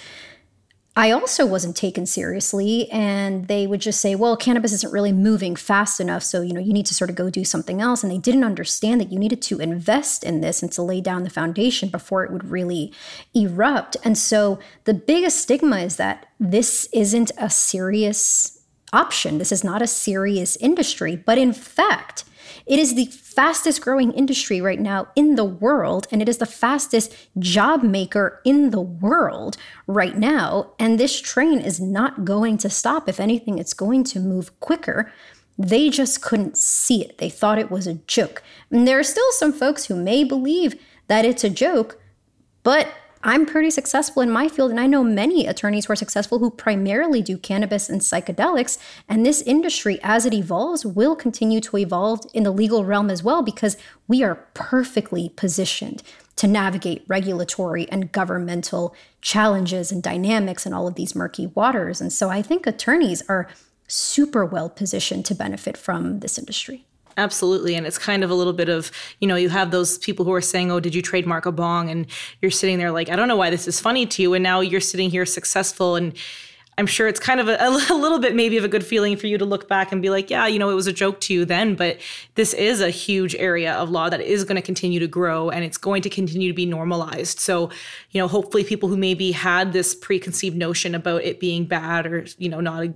I 0.94 1.11
also 1.11 1.46
wasn't 1.46 1.74
taken 1.74 2.05
seriously. 2.05 2.90
And 2.90 3.48
they 3.48 3.66
would 3.66 3.81
just 3.81 4.00
say, 4.00 4.14
well, 4.14 4.37
cannabis 4.37 4.72
isn't 4.72 4.92
really 4.92 5.12
moving 5.12 5.57
fast 5.57 6.00
enough. 6.00 6.22
So, 6.22 6.42
you 6.42 6.52
know, 6.52 6.61
you 6.61 6.74
need 6.74 6.87
to 6.87 6.94
sort 6.94 7.09
of 7.09 7.16
go 7.16 7.31
do 7.31 7.44
something 7.44 7.81
else. 7.81 8.02
And 8.02 8.12
they 8.12 8.18
didn't 8.18 8.44
understand 8.44 9.00
that 9.00 9.11
you 9.11 9.18
needed 9.18 9.40
to 9.42 9.59
invest 9.59 10.22
in 10.22 10.42
this 10.42 10.62
and 10.62 10.70
to 10.72 10.83
lay 10.83 11.00
down 11.00 11.22
the 11.22 11.31
foundation 11.31 11.88
before 11.88 12.24
it 12.24 12.31
would 12.31 12.50
really 12.50 12.92
erupt. 13.35 13.96
And 14.05 14.18
so 14.18 14.59
the 14.85 14.94
biggest 14.94 15.38
stigma 15.40 15.78
is 15.78 15.96
that 15.96 16.26
this 16.38 16.88
isn't 16.92 17.33
a 17.38 17.48
serious 17.48 18.62
option. 18.92 19.38
This 19.38 19.52
is 19.52 19.64
not 19.64 19.81
a 19.81 19.87
serious 19.87 20.57
industry. 20.57 21.16
But 21.16 21.38
in 21.38 21.55
fact, 21.55 22.24
it 22.66 22.79
is 22.79 22.94
the 22.94 23.07
fastest 23.07 23.81
growing 23.81 24.12
industry 24.12 24.61
right 24.61 24.81
now 24.81 25.09
in 25.16 25.37
the 25.37 25.44
world, 25.44 26.07
and 26.11 26.22
it 26.22 26.29
is 26.29 26.38
the 26.38 26.46
fastest 26.46 27.14
job 27.38 27.83
maker 27.83 28.40
in 28.44 28.70
the 28.70 28.81
world 28.81 29.57
right 29.87 30.16
now. 30.16 30.72
And 30.79 30.98
this 30.98 31.20
train 31.20 31.59
is 31.59 31.81
not 31.81 32.25
going 32.25 32.59
to 32.59 32.70
stop. 32.70 33.09
If 33.09 33.20
anything, 33.20 33.59
it's 33.59 33.75
going 33.75 34.05
to 34.05 34.20
move 34.20 34.59
quicker. 34.61 35.12
They 35.59 35.90
just 35.90 36.22
couldn't 36.22 36.57
see 36.57 37.05
it. 37.05 37.18
They 37.18 37.29
thought 37.29 37.59
it 37.59 37.70
was 37.70 37.87
a 37.87 37.94
joke. 37.94 38.42
And 38.70 38.87
there 38.87 38.98
are 38.98 39.05
still 39.05 39.31
some 39.33 39.53
folks 39.53 39.87
who 39.87 39.96
may 39.96 40.25
believe 40.25 40.75
that 41.09 41.25
it's 41.25 41.44
a 41.44 41.51
joke, 41.51 42.01
but 42.62 42.88
I'm 43.25 43.47
pretty 43.47 43.71
successful 43.71 44.21
in 44.21 44.31
my 44.31 44.49
field, 44.49 44.73
and 44.73 44.81
I 44.81 44.89
know 44.89 45.05
many 45.05 45.47
attorneys 45.47 45.85
who 45.85 45.93
are 45.93 45.97
successful 45.97 46.41
who 46.41 46.51
primarily 46.51 47.23
do 47.23 47.39
cannabis 47.39 47.89
and 47.89 48.01
psychedelics. 48.01 48.79
And 49.09 49.25
this 49.25 49.43
industry, 49.43 50.01
as 50.03 50.27
it 50.27 50.35
evolves, 50.35 50.85
will 50.85 51.15
continue 51.15 51.61
to 51.61 51.77
evolve 51.77 52.27
in 52.35 52.43
the 52.43 52.51
legal 52.51 52.85
realm 52.85 53.11
as 53.11 53.23
well 53.23 53.43
because 53.43 53.77
we 54.09 54.25
are 54.25 54.47
perfectly 54.55 55.29
positioned 55.29 56.03
to 56.35 56.49
navigate 56.49 57.05
regulatory 57.07 57.89
and 57.91 58.11
governmental 58.11 58.93
challenges 59.21 59.93
and 59.93 60.03
dynamics 60.03 60.67
and 60.67 60.75
all 60.75 60.89
of 60.89 60.97
these 60.97 61.15
murky 61.15 61.47
waters. 61.47 62.01
And 62.01 62.13
so 62.13 62.29
I 62.29 62.43
think 62.43 62.67
attorneys 62.67 63.23
are 63.29 63.49
super 63.87 64.45
well 64.45 64.69
positioned 64.69 65.27
to 65.27 65.35
benefit 65.35 65.77
from 65.77 66.21
this 66.21 66.39
industry. 66.39 66.87
Absolutely. 67.16 67.75
And 67.75 67.87
it's 67.87 67.98
kind 67.98 68.25
of 68.25 68.31
a 68.31 68.35
little 68.35 68.53
bit 68.53 68.68
of, 68.68 68.90
you 69.20 69.29
know, 69.29 69.37
you 69.37 69.48
have 69.51 69.70
those 69.70 69.98
people 69.98 70.25
who 70.25 70.33
are 70.33 70.40
saying, 70.40 70.70
oh, 70.70 70.81
did 70.81 70.94
you 70.94 71.03
trademark 71.03 71.46
a 71.46 71.53
bong? 71.53 71.90
And 71.90 72.07
you're 72.40 72.51
sitting 72.51 72.79
there 72.79 72.90
like, 72.90 73.11
I 73.11 73.16
don't 73.16 73.29
know 73.29 73.37
why 73.37 73.51
this 73.51 73.68
is 73.68 73.81
funny 73.81 74.07
to 74.07 74.22
you. 74.22 74.35
And 74.35 74.42
now 74.42 74.61
you're 74.61 74.81
sitting 74.81 75.11
here 75.11 75.27
successful. 75.27 75.96
And 75.96 76.14
I'm 76.79 76.87
sure 76.87 77.07
it's 77.07 77.20
kind 77.20 77.38
of 77.38 77.48
a, 77.48 77.57
a, 77.61 77.94
little 77.94 78.18
bit 78.18 78.35
maybe 78.35 78.57
of 78.57 78.64
a 78.64 78.68
good 78.68 78.85
feeling 78.85 79.16
for 79.16 79.27
you 79.27 79.37
to 79.38 79.44
look 79.44 79.68
back 79.68 79.92
and 79.92 80.01
be 80.01 80.11
like, 80.11 80.31
yeah, 80.31 80.46
you 80.46 80.59
know, 80.59 80.70
it 80.70 80.75
was 80.75 80.87
a 80.87 80.92
joke 80.92 81.20
to 81.22 81.35
you 81.35 81.44
then, 81.44 81.75
but 81.75 81.98
this 82.35 82.55
is 82.55 82.81
a 82.81 82.90
huge 82.90 83.35
area 83.35 83.75
of 83.75 83.90
law 83.90 84.09
that 84.09 84.20
is 84.20 84.44
going 84.44 84.57
to 84.57 84.62
continue 84.62 84.98
to 84.98 85.07
grow 85.07 85.51
and 85.51 85.64
it's 85.64 85.77
going 85.77 86.03
to 86.03 86.11
continue 86.11 86.48
to 86.48 86.55
be 86.55 86.66
normalized. 86.66 87.40
So, 87.40 87.70
you 88.11 88.20
know, 88.20 88.29
hopefully 88.29 88.64
people 88.64 88.88
who 88.88 88.96
maybe 88.96 89.33
had 89.33 89.72
this 89.72 89.94
preconceived 89.94 90.57
notion 90.57 90.94
about 90.94 91.22
it 91.22 91.40
being 91.40 91.66
bad 91.66 92.07
or, 92.07 92.27
you 92.38 92.48
know, 92.48 92.61
not 92.61 92.87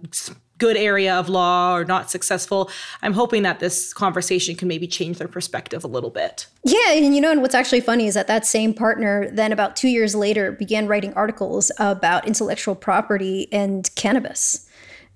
good 0.58 0.76
area 0.76 1.14
of 1.14 1.28
law 1.28 1.74
or 1.74 1.84
not 1.84 2.10
successful. 2.10 2.70
I'm 3.02 3.12
hoping 3.12 3.42
that 3.42 3.60
this 3.60 3.92
conversation 3.92 4.56
can 4.56 4.68
maybe 4.68 4.86
change 4.86 5.18
their 5.18 5.28
perspective 5.28 5.84
a 5.84 5.88
little 5.88 6.10
bit. 6.10 6.46
Yeah, 6.64 6.92
and 6.92 7.14
you 7.14 7.20
know, 7.20 7.30
and 7.30 7.42
what's 7.42 7.54
actually 7.54 7.80
funny 7.80 8.06
is 8.06 8.14
that 8.14 8.26
that 8.26 8.46
same 8.46 8.72
partner 8.74 9.30
then 9.30 9.52
about 9.52 9.76
two 9.76 9.88
years 9.88 10.14
later 10.14 10.52
began 10.52 10.86
writing 10.86 11.12
articles 11.14 11.70
about 11.78 12.26
intellectual 12.26 12.74
property 12.74 13.48
and 13.52 13.88
cannabis. 13.94 14.66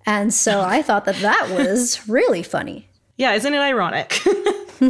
And 0.07 0.33
so 0.33 0.61
I 0.61 0.83
thought 0.91 1.05
that 1.07 1.17
that 1.17 1.49
was 1.51 2.09
really 2.09 2.43
funny. 2.43 2.89
Yeah, 3.17 3.35
isn't 3.35 3.53
it 3.53 3.59
ironic? 3.59 4.19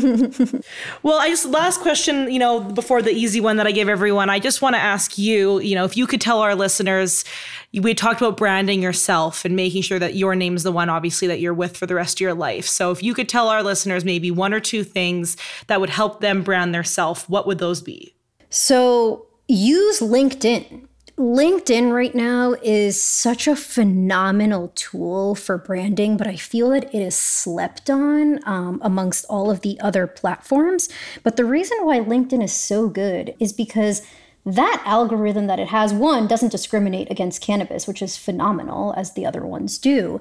well, 1.02 1.18
I 1.18 1.30
just 1.30 1.46
last 1.46 1.80
question, 1.80 2.30
you 2.30 2.38
know, 2.38 2.60
before 2.60 3.02
the 3.02 3.10
easy 3.10 3.40
one 3.40 3.56
that 3.56 3.66
I 3.66 3.72
gave 3.72 3.88
everyone, 3.88 4.30
I 4.30 4.38
just 4.38 4.62
want 4.62 4.76
to 4.76 4.80
ask 4.80 5.18
you, 5.18 5.58
you 5.58 5.74
know, 5.74 5.84
if 5.84 5.96
you 5.96 6.06
could 6.06 6.20
tell 6.20 6.38
our 6.38 6.54
listeners, 6.54 7.24
we 7.72 7.94
talked 7.94 8.20
about 8.20 8.36
branding 8.36 8.82
yourself 8.82 9.44
and 9.44 9.54
making 9.54 9.82
sure 9.82 9.98
that 9.98 10.16
your 10.16 10.34
name 10.34 10.56
is 10.56 10.64
the 10.64 10.72
one 10.72 10.88
obviously 10.88 11.28
that 11.28 11.38
you're 11.38 11.54
with 11.54 11.76
for 11.76 11.86
the 11.86 11.94
rest 11.94 12.16
of 12.16 12.20
your 12.20 12.34
life. 12.34 12.66
So 12.66 12.90
if 12.90 13.02
you 13.02 13.14
could 13.14 13.28
tell 13.28 13.48
our 13.48 13.62
listeners 13.62 14.04
maybe 14.04 14.30
one 14.30 14.52
or 14.52 14.60
two 14.60 14.82
things 14.82 15.36
that 15.68 15.80
would 15.80 15.90
help 15.90 16.20
them 16.20 16.42
brand 16.42 16.74
their 16.74 16.82
self, 16.82 17.28
what 17.28 17.46
would 17.46 17.58
those 17.58 17.80
be? 17.80 18.14
So 18.48 19.26
use 19.46 20.00
LinkedIn. 20.00 20.86
LinkedIn 21.16 21.92
right 21.92 22.14
now 22.14 22.54
is 22.62 23.00
such 23.00 23.46
a 23.46 23.54
phenomenal 23.54 24.72
tool 24.74 25.34
for 25.34 25.58
branding, 25.58 26.16
but 26.16 26.26
I 26.26 26.36
feel 26.36 26.70
that 26.70 26.94
it 26.94 27.00
is 27.02 27.14
slept 27.14 27.90
on 27.90 28.40
um, 28.48 28.80
amongst 28.82 29.26
all 29.26 29.50
of 29.50 29.60
the 29.60 29.78
other 29.80 30.06
platforms. 30.06 30.88
But 31.22 31.36
the 31.36 31.44
reason 31.44 31.76
why 31.82 32.00
LinkedIn 32.00 32.42
is 32.42 32.54
so 32.54 32.88
good 32.88 33.34
is 33.38 33.52
because 33.52 34.00
that 34.46 34.82
algorithm 34.86 35.46
that 35.48 35.58
it 35.58 35.68
has, 35.68 35.92
one, 35.92 36.26
doesn't 36.26 36.52
discriminate 36.52 37.10
against 37.10 37.42
cannabis, 37.42 37.86
which 37.86 38.00
is 38.00 38.16
phenomenal, 38.16 38.94
as 38.96 39.12
the 39.12 39.26
other 39.26 39.44
ones 39.44 39.78
do. 39.78 40.20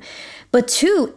But 0.52 0.68
two, 0.68 1.16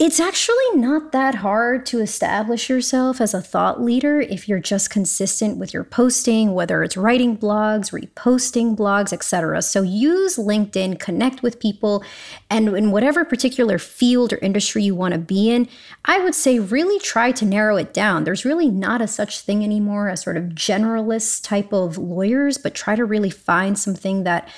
it's 0.00 0.18
actually 0.18 0.76
not 0.76 1.12
that 1.12 1.34
hard 1.34 1.84
to 1.84 2.00
establish 2.00 2.70
yourself 2.70 3.20
as 3.20 3.34
a 3.34 3.42
thought 3.42 3.82
leader 3.82 4.18
if 4.18 4.48
you're 4.48 4.58
just 4.58 4.88
consistent 4.88 5.58
with 5.58 5.74
your 5.74 5.84
posting, 5.84 6.54
whether 6.54 6.82
it's 6.82 6.96
writing 6.96 7.36
blogs, 7.36 7.92
reposting 7.92 8.74
blogs, 8.74 9.12
etc. 9.12 9.60
So 9.60 9.82
use 9.82 10.38
LinkedIn, 10.38 10.98
connect 10.98 11.42
with 11.42 11.60
people, 11.60 12.02
and 12.48 12.70
in 12.70 12.92
whatever 12.92 13.26
particular 13.26 13.76
field 13.76 14.32
or 14.32 14.38
industry 14.38 14.82
you 14.82 14.94
want 14.94 15.12
to 15.12 15.20
be 15.20 15.50
in, 15.50 15.68
I 16.06 16.18
would 16.20 16.34
say 16.34 16.58
really 16.58 16.98
try 16.98 17.30
to 17.32 17.44
narrow 17.44 17.76
it 17.76 17.92
down. 17.92 18.24
There's 18.24 18.46
really 18.46 18.70
not 18.70 19.02
a 19.02 19.06
such 19.06 19.40
thing 19.40 19.62
anymore 19.62 20.08
as 20.08 20.22
sort 20.22 20.38
of 20.38 20.44
generalist 20.44 21.44
type 21.44 21.74
of 21.74 21.98
lawyers, 21.98 22.56
but 22.56 22.74
try 22.74 22.96
to 22.96 23.04
really 23.04 23.28
find 23.28 23.78
something 23.78 24.24
that 24.24 24.48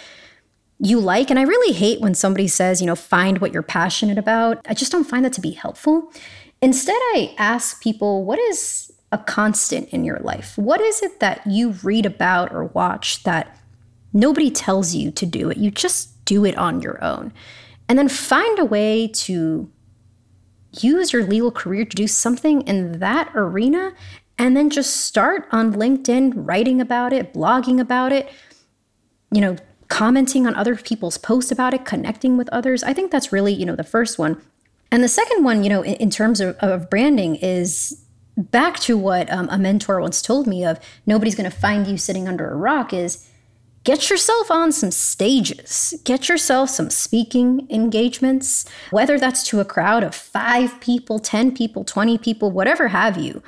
you 0.83 0.99
like. 0.99 1.31
And 1.31 1.39
I 1.39 1.43
really 1.43 1.73
hate 1.73 2.01
when 2.01 2.13
somebody 2.13 2.49
says, 2.49 2.81
you 2.81 2.87
know, 2.89 2.97
find 2.97 3.39
what 3.39 3.53
you're 3.53 3.63
passionate 3.63 4.19
about. 4.19 4.61
I 4.69 4.75
just 4.75 4.91
don't 4.91 5.05
find 5.05 5.25
that 5.25 5.33
to 5.35 5.41
be 5.41 5.53
helpful. 5.53 6.13
Instead, 6.61 6.97
I 6.97 7.35
ask 7.39 7.81
people, 7.81 8.25
what 8.25 8.41
is 8.41 8.93
a 9.13 9.19
constant 9.19 9.89
in 9.91 10.05
your 10.05 10.19
life? 10.19 10.59
What 10.59 10.81
is 10.81 11.01
it 11.01 11.21
that 11.21 11.47
you 11.47 11.71
read 11.85 12.05
about 12.05 12.53
or 12.53 12.65
watch 12.65 13.23
that 13.23 13.57
nobody 14.13 14.51
tells 14.51 14.93
you 14.93 15.13
to 15.13 15.25
do 15.25 15.51
it? 15.51 15.57
You 15.57 15.71
just 15.71 16.25
do 16.25 16.45
it 16.45 16.59
on 16.59 16.83
your 16.83 17.03
own. 17.03 17.33
And 17.89 17.97
then 17.97 18.09
find 18.09 18.59
a 18.59 18.65
way 18.65 19.07
to 19.07 19.71
use 20.81 21.13
your 21.13 21.25
legal 21.25 21.53
career 21.53 21.85
to 21.85 21.97
do 21.97 22.09
something 22.09 22.63
in 22.63 22.99
that 22.99 23.31
arena. 23.37 23.93
And 24.37 24.57
then 24.57 24.69
just 24.69 24.97
start 25.05 25.47
on 25.53 25.75
LinkedIn 25.75 26.33
writing 26.35 26.81
about 26.81 27.13
it, 27.13 27.33
blogging 27.33 27.79
about 27.79 28.11
it, 28.11 28.29
you 29.31 29.41
know, 29.41 29.57
commenting 29.93 30.47
on 30.47 30.55
other 30.55 30.75
people's 30.75 31.19
posts 31.19 31.53
about 31.53 31.75
it, 31.75 31.85
connecting 31.85 32.39
with 32.39 32.49
others. 32.49 32.83
I 32.83 32.95
think 32.95 33.13
that's 33.13 33.31
really, 33.31 33.53
you 33.53 33.67
know, 33.67 33.77
the 33.77 33.85
first 33.85 34.19
one. 34.19 34.41
And 34.91 35.05
the 35.05 35.09
second 35.09 35.45
one, 35.45 35.63
you 35.63 35.69
know, 35.69 35.83
in, 35.83 35.97
in 35.97 36.09
terms 36.09 36.41
of, 36.41 36.57
of, 36.61 36.89
branding 36.89 37.37
is 37.37 38.03
back 38.39 38.81
to 38.81 38.97
what 38.97 39.31
um, 39.31 39.51
a 39.51 39.59
mentor 39.59 40.01
once 40.01 40.23
told 40.23 40.47
me 40.47 40.65
of 40.65 40.81
nobody's 41.05 41.35
going 41.35 41.51
to 41.51 41.55
find 41.55 41.87
you 41.87 41.99
sitting 41.99 42.27
under 42.27 42.51
a 42.51 42.57
rock 42.57 42.95
is 42.95 43.29
get 43.85 44.09
yourself 44.09 44.51
on 44.51 44.73
some 44.73 44.91
stages, 44.91 45.93
get 46.05 46.27
yourself 46.27 46.71
some 46.71 46.89
speaking 46.89 47.67
engagements, 47.69 48.65
whether 48.93 49.19
that's 49.19 49.47
to 49.49 49.61
a 49.61 49.65
crowd 49.65 50.03
of 50.03 50.15
five 50.15 50.81
people, 50.81 51.19
10 51.19 51.55
people, 51.55 51.85
20 51.85 52.17
people, 52.17 52.51
whatever 52.51 52.89
have 52.89 53.19
you 53.19 53.43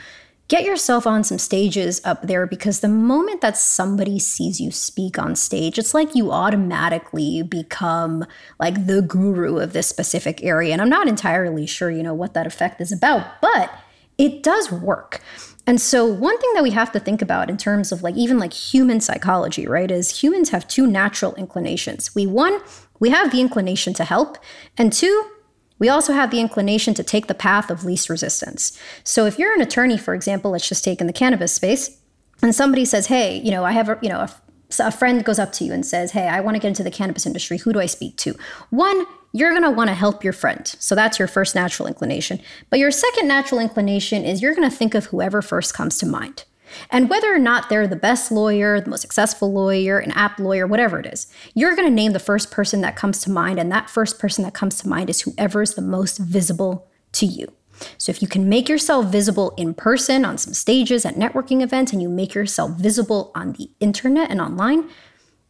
get 0.49 0.65
yourself 0.65 1.07
on 1.07 1.25
some 1.25 1.39
stages 1.39 2.01
up 2.05 2.23
there 2.23 2.47
because 2.47 2.81
the 2.81 2.89
moment 2.89 3.41
that 3.41 3.57
somebody 3.57 4.19
sees 4.19 4.61
you 4.61 4.71
speak 4.71 5.19
on 5.19 5.35
stage, 5.35 5.79
it's 5.79 5.95
like 5.95 6.15
you 6.15 6.31
automatically 6.31 7.43
become 7.43 8.25
like 8.61 8.87
the 8.87 9.03
guru 9.03 9.59
of 9.59 9.73
this 9.73 9.87
specific 9.87 10.43
area. 10.45 10.73
And 10.73 10.83
I'm 10.83 10.91
not 10.91 11.09
entirely 11.09 11.67
sure, 11.67 11.91
you 11.91 12.03
know, 12.03 12.15
what 12.15 12.35
that 12.35 12.47
effect 12.47 12.81
is 12.81 12.93
about, 12.93 13.41
but 13.41 13.71
it 14.19 14.43
does 14.43 14.71
work. 14.71 15.21
And 15.67 15.81
so, 15.81 16.05
one 16.05 16.39
thing 16.39 16.53
that 16.55 16.63
we 16.63 16.73
have 16.73 16.93
to 16.93 17.01
think 17.01 17.23
about 17.23 17.49
in 17.49 17.57
terms 17.57 17.91
of 17.91 18.03
like 18.03 18.17
even 18.17 18.39
like 18.39 18.53
human 18.53 19.01
psychology, 19.01 19.67
right, 19.67 19.91
is 19.91 20.23
humans 20.23 20.51
have 20.51 20.69
two 20.69 20.87
natural 20.87 21.35
inclinations. 21.37 22.15
We, 22.15 22.27
one, 22.27 22.61
we 23.01 23.09
have 23.09 23.33
the 23.33 23.41
inclination 23.41 23.95
to 23.95 24.05
help, 24.05 24.37
and 24.77 24.93
two, 24.93 25.31
we 25.79 25.89
also 25.89 26.13
have 26.13 26.31
the 26.31 26.41
inclination 26.41 26.95
to 26.95 27.03
take 27.03 27.27
the 27.27 27.35
path 27.35 27.71
of 27.71 27.85
least 27.85 28.09
resistance. 28.09 28.79
So 29.03 29.27
if 29.27 29.39
you're 29.39 29.55
an 29.55 29.61
attorney, 29.61 29.99
for 29.99 30.15
example, 30.15 30.53
let's 30.53 30.69
just 30.69 30.85
take 30.85 31.01
in 31.01 31.07
the 31.07 31.13
cannabis 31.13 31.53
space, 31.53 31.99
and 32.43 32.55
somebody 32.55 32.85
says, 32.85 33.07
"Hey, 33.07 33.41
you 33.41 33.51
know, 33.51 33.65
I 33.65 33.73
have 33.73 33.89
a, 33.89 33.99
you 34.03 34.09
know, 34.09 34.21
a, 34.21 34.31
a 34.79 34.93
friend 34.93 35.25
goes 35.25 35.39
up 35.39 35.53
to 35.55 35.65
you 35.65 35.73
and 35.73 35.85
says, 35.85 36.13
"Hey, 36.13 36.29
I 36.29 36.41
want 36.41 36.57
to 36.57 36.61
get 36.61 36.69
into 36.69 36.83
the 36.83 36.91
cannabis 36.91 37.27
industry. 37.27 37.59
Who 37.59 37.73
do 37.73 37.81
I 37.81 37.87
speak 37.87 38.17
to?" 38.19 38.35
One, 38.71 39.07
you're 39.33 39.51
going 39.51 39.63
to 39.63 39.71
want 39.71 39.89
to 39.89 39.95
help 39.95 40.23
your 40.23 40.33
friend. 40.33 40.67
So 40.79 40.95
that's 40.95 41.19
your 41.19 41.27
first 41.27 41.55
natural 41.55 41.89
inclination. 41.89 42.41
But 42.71 42.79
your 42.79 42.93
second 42.93 43.27
natural 43.27 43.61
inclination 43.61 44.25
is 44.25 44.41
you're 44.41 44.55
going 44.55 44.71
to 44.71 44.77
think 44.77 44.95
of 44.95 45.07
whoever 45.07 45.43
first 45.43 45.75
comes 45.75 45.99
to 45.99 46.07
mind. 46.07 46.45
And 46.91 47.11
whether 47.11 47.35
or 47.35 47.39
not 47.39 47.69
they're 47.69 47.87
the 47.87 47.97
best 47.97 48.31
lawyer, 48.31 48.81
the 48.81 48.91
most 48.91 49.03
successful 49.03 49.53
lawyer, 49.53 49.99
an 49.99 50.13
app 50.13 50.39
lawyer, 50.39 50.67
whatever 50.67 50.99
it 50.99 51.07
is, 51.07 51.27
you're 51.55 51.77
going 51.77 51.89
to 51.89 51.95
name 51.95 52.13
the 52.13 52.19
first 52.19 52.51
person 52.51 52.81
that 52.83 52.97
comes 52.97 53.21
to 53.23 53.31
mind. 53.31 53.59
And 53.59 53.71
that 53.73 53.91
first 53.91 54.19
person 54.19 54.45
that 54.45 54.55
comes 54.55 54.79
to 54.81 54.89
mind 54.89 55.11
is 55.11 55.23
whoever 55.23 55.63
is 55.63 55.75
the 55.75 55.83
most 55.83 56.19
visible 56.19 56.89
to 57.13 57.27
you. 57.27 57.53
So 57.99 58.11
if 58.11 58.23
you 58.23 58.29
can 58.29 58.49
make 58.49 58.69
yourself 58.69 59.07
visible 59.07 59.53
in 59.57 59.75
person 59.75 60.25
on 60.25 60.39
some 60.39 60.55
stages 60.55 61.05
at 61.05 61.17
networking 61.17 61.61
events 61.61 61.93
and 61.93 62.01
you 62.01 62.09
make 62.09 62.35
yourself 62.35 62.73
visible 62.73 63.33
on 63.35 63.53
the 63.53 63.71
internet 63.81 64.31
and 64.31 64.41
online, 64.41 64.89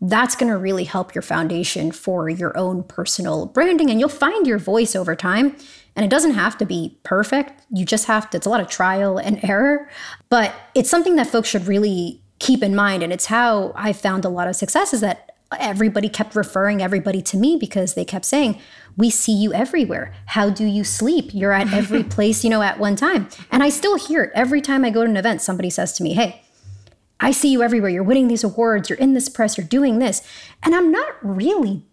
that's 0.00 0.36
going 0.36 0.50
to 0.50 0.58
really 0.58 0.84
help 0.84 1.14
your 1.14 1.22
foundation 1.22 1.92
for 1.92 2.28
your 2.28 2.56
own 2.56 2.82
personal 2.82 3.46
branding 3.46 3.90
and 3.90 4.00
you'll 4.00 4.08
find 4.08 4.46
your 4.46 4.58
voice 4.58 4.94
over 4.94 5.14
time 5.14 5.56
and 5.96 6.04
it 6.04 6.10
doesn't 6.10 6.34
have 6.34 6.58
to 6.58 6.66
be 6.66 6.98
perfect. 7.02 7.52
You 7.70 7.84
just 7.84 8.06
have 8.06 8.30
to, 8.30 8.36
it's 8.36 8.46
a 8.46 8.50
lot 8.50 8.60
of 8.60 8.68
trial 8.68 9.18
and 9.18 9.42
error, 9.44 9.88
but 10.28 10.54
it's 10.74 10.90
something 10.90 11.16
that 11.16 11.28
folks 11.28 11.48
should 11.48 11.66
really 11.66 12.20
keep 12.40 12.62
in 12.62 12.74
mind. 12.74 13.02
And 13.02 13.12
it's 13.12 13.26
how 13.26 13.72
I 13.76 13.92
found 13.92 14.24
a 14.24 14.28
lot 14.28 14.48
of 14.48 14.56
success 14.56 14.92
is 14.92 15.00
that 15.00 15.30
everybody 15.58 16.08
kept 16.08 16.34
referring 16.34 16.82
everybody 16.82 17.22
to 17.22 17.36
me 17.36 17.56
because 17.56 17.94
they 17.94 18.04
kept 18.04 18.24
saying, 18.24 18.60
We 18.96 19.10
see 19.10 19.32
you 19.32 19.52
everywhere. 19.52 20.12
How 20.26 20.50
do 20.50 20.64
you 20.64 20.82
sleep? 20.84 21.32
You're 21.32 21.52
at 21.52 21.72
every 21.72 22.02
place, 22.16 22.42
you 22.42 22.50
know, 22.50 22.62
at 22.62 22.78
one 22.78 22.96
time. 22.96 23.28
And 23.52 23.62
I 23.62 23.68
still 23.68 23.96
hear 23.96 24.24
it 24.24 24.32
every 24.34 24.60
time 24.60 24.84
I 24.84 24.90
go 24.90 25.04
to 25.04 25.10
an 25.10 25.16
event. 25.16 25.42
Somebody 25.42 25.70
says 25.70 25.92
to 25.94 26.02
me, 26.02 26.14
Hey, 26.14 26.42
I 27.20 27.30
see 27.30 27.50
you 27.50 27.62
everywhere. 27.62 27.90
You're 27.90 28.02
winning 28.02 28.28
these 28.28 28.44
awards. 28.44 28.90
You're 28.90 28.98
in 28.98 29.14
this 29.14 29.28
press. 29.28 29.56
You're 29.56 29.66
doing 29.66 29.98
this. 29.98 30.22
And 30.62 30.74
I'm 30.74 30.90
not 30.90 31.14
really 31.22 31.84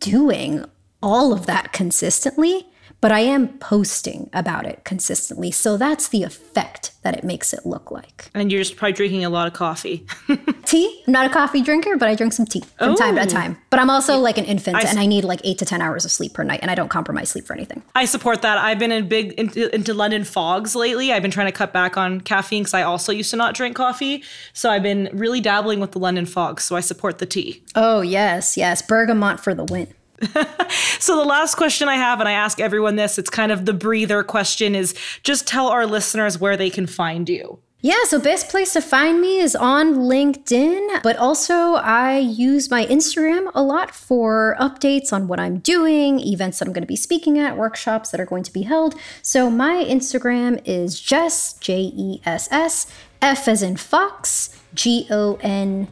doing 0.00 0.64
all 1.02 1.32
of 1.32 1.46
that 1.46 1.72
consistently 1.72 2.66
but 3.00 3.10
I 3.12 3.20
am 3.20 3.48
posting 3.58 4.28
about 4.32 4.66
it 4.66 4.84
consistently. 4.84 5.50
So 5.50 5.76
that's 5.76 6.08
the 6.08 6.22
effect 6.22 6.92
that 7.02 7.16
it 7.16 7.24
makes 7.24 7.54
it 7.54 7.64
look 7.64 7.90
like. 7.90 8.30
And 8.34 8.52
you're 8.52 8.60
just 8.60 8.76
probably 8.76 8.92
drinking 8.92 9.24
a 9.24 9.30
lot 9.30 9.46
of 9.46 9.54
coffee. 9.54 10.06
tea? 10.66 11.02
I'm 11.06 11.12
not 11.12 11.26
a 11.26 11.30
coffee 11.30 11.62
drinker, 11.62 11.96
but 11.96 12.08
I 12.08 12.14
drink 12.14 12.34
some 12.34 12.44
tea 12.44 12.62
from 12.76 12.90
oh. 12.90 12.96
time 12.96 13.14
to 13.16 13.22
oh. 13.22 13.24
time. 13.24 13.56
But 13.70 13.80
I'm 13.80 13.88
also 13.88 14.18
like 14.18 14.36
an 14.36 14.44
infant 14.44 14.76
I, 14.76 14.82
and 14.82 14.98
I 14.98 15.06
need 15.06 15.24
like 15.24 15.40
eight 15.44 15.58
to 15.58 15.64
10 15.64 15.80
hours 15.80 16.04
of 16.04 16.10
sleep 16.10 16.34
per 16.34 16.42
night 16.42 16.60
and 16.62 16.70
I 16.70 16.74
don't 16.74 16.90
compromise 16.90 17.30
sleep 17.30 17.46
for 17.46 17.54
anything. 17.54 17.82
I 17.94 18.04
support 18.04 18.42
that. 18.42 18.58
I've 18.58 18.78
been 18.78 18.92
in 18.92 19.08
big 19.08 19.32
into, 19.32 19.74
into 19.74 19.94
London 19.94 20.24
fogs 20.24 20.76
lately. 20.76 21.12
I've 21.12 21.22
been 21.22 21.30
trying 21.30 21.46
to 21.46 21.52
cut 21.52 21.72
back 21.72 21.96
on 21.96 22.20
caffeine 22.20 22.62
because 22.62 22.74
I 22.74 22.82
also 22.82 23.12
used 23.12 23.30
to 23.30 23.36
not 23.36 23.54
drink 23.54 23.76
coffee. 23.76 24.22
So 24.52 24.70
I've 24.70 24.82
been 24.82 25.08
really 25.12 25.40
dabbling 25.40 25.80
with 25.80 25.92
the 25.92 25.98
London 25.98 26.26
fogs. 26.26 26.64
So 26.64 26.76
I 26.76 26.80
support 26.80 27.18
the 27.18 27.26
tea. 27.26 27.62
Oh, 27.74 28.02
yes, 28.02 28.56
yes. 28.58 28.82
Bergamot 28.82 29.40
for 29.40 29.54
the 29.54 29.64
win. 29.64 29.88
so 30.98 31.16
the 31.16 31.24
last 31.24 31.54
question 31.54 31.88
I 31.88 31.96
have, 31.96 32.20
and 32.20 32.28
I 32.28 32.32
ask 32.32 32.60
everyone 32.60 32.96
this, 32.96 33.18
it's 33.18 33.30
kind 33.30 33.50
of 33.50 33.64
the 33.64 33.72
breather 33.72 34.22
question 34.22 34.74
is 34.74 34.94
just 35.22 35.46
tell 35.46 35.68
our 35.68 35.86
listeners 35.86 36.38
where 36.38 36.56
they 36.56 36.70
can 36.70 36.86
find 36.86 37.28
you. 37.28 37.58
Yeah, 37.82 38.04
so 38.04 38.20
best 38.20 38.50
place 38.50 38.74
to 38.74 38.82
find 38.82 39.22
me 39.22 39.38
is 39.38 39.56
on 39.56 39.94
LinkedIn, 39.94 41.02
but 41.02 41.16
also 41.16 41.76
I 41.76 42.18
use 42.18 42.70
my 42.70 42.84
Instagram 42.84 43.50
a 43.54 43.62
lot 43.62 43.94
for 43.94 44.54
updates 44.60 45.14
on 45.14 45.28
what 45.28 45.40
I'm 45.40 45.60
doing, 45.60 46.20
events 46.20 46.58
that 46.58 46.68
I'm 46.68 46.74
going 46.74 46.82
to 46.82 46.86
be 46.86 46.96
speaking 46.96 47.38
at, 47.38 47.56
workshops 47.56 48.10
that 48.10 48.20
are 48.20 48.26
going 48.26 48.42
to 48.42 48.52
be 48.52 48.62
held. 48.62 48.96
So 49.22 49.48
my 49.48 49.82
Instagram 49.88 50.60
is 50.66 51.00
Jess, 51.00 51.54
J 51.54 51.90
E 51.96 52.20
S 52.26 52.48
S, 52.52 52.86
F 53.22 53.48
as 53.48 53.62
in 53.62 53.78
Fox, 53.78 54.54
G 54.74 55.06
O 55.10 55.38
N 55.40 55.88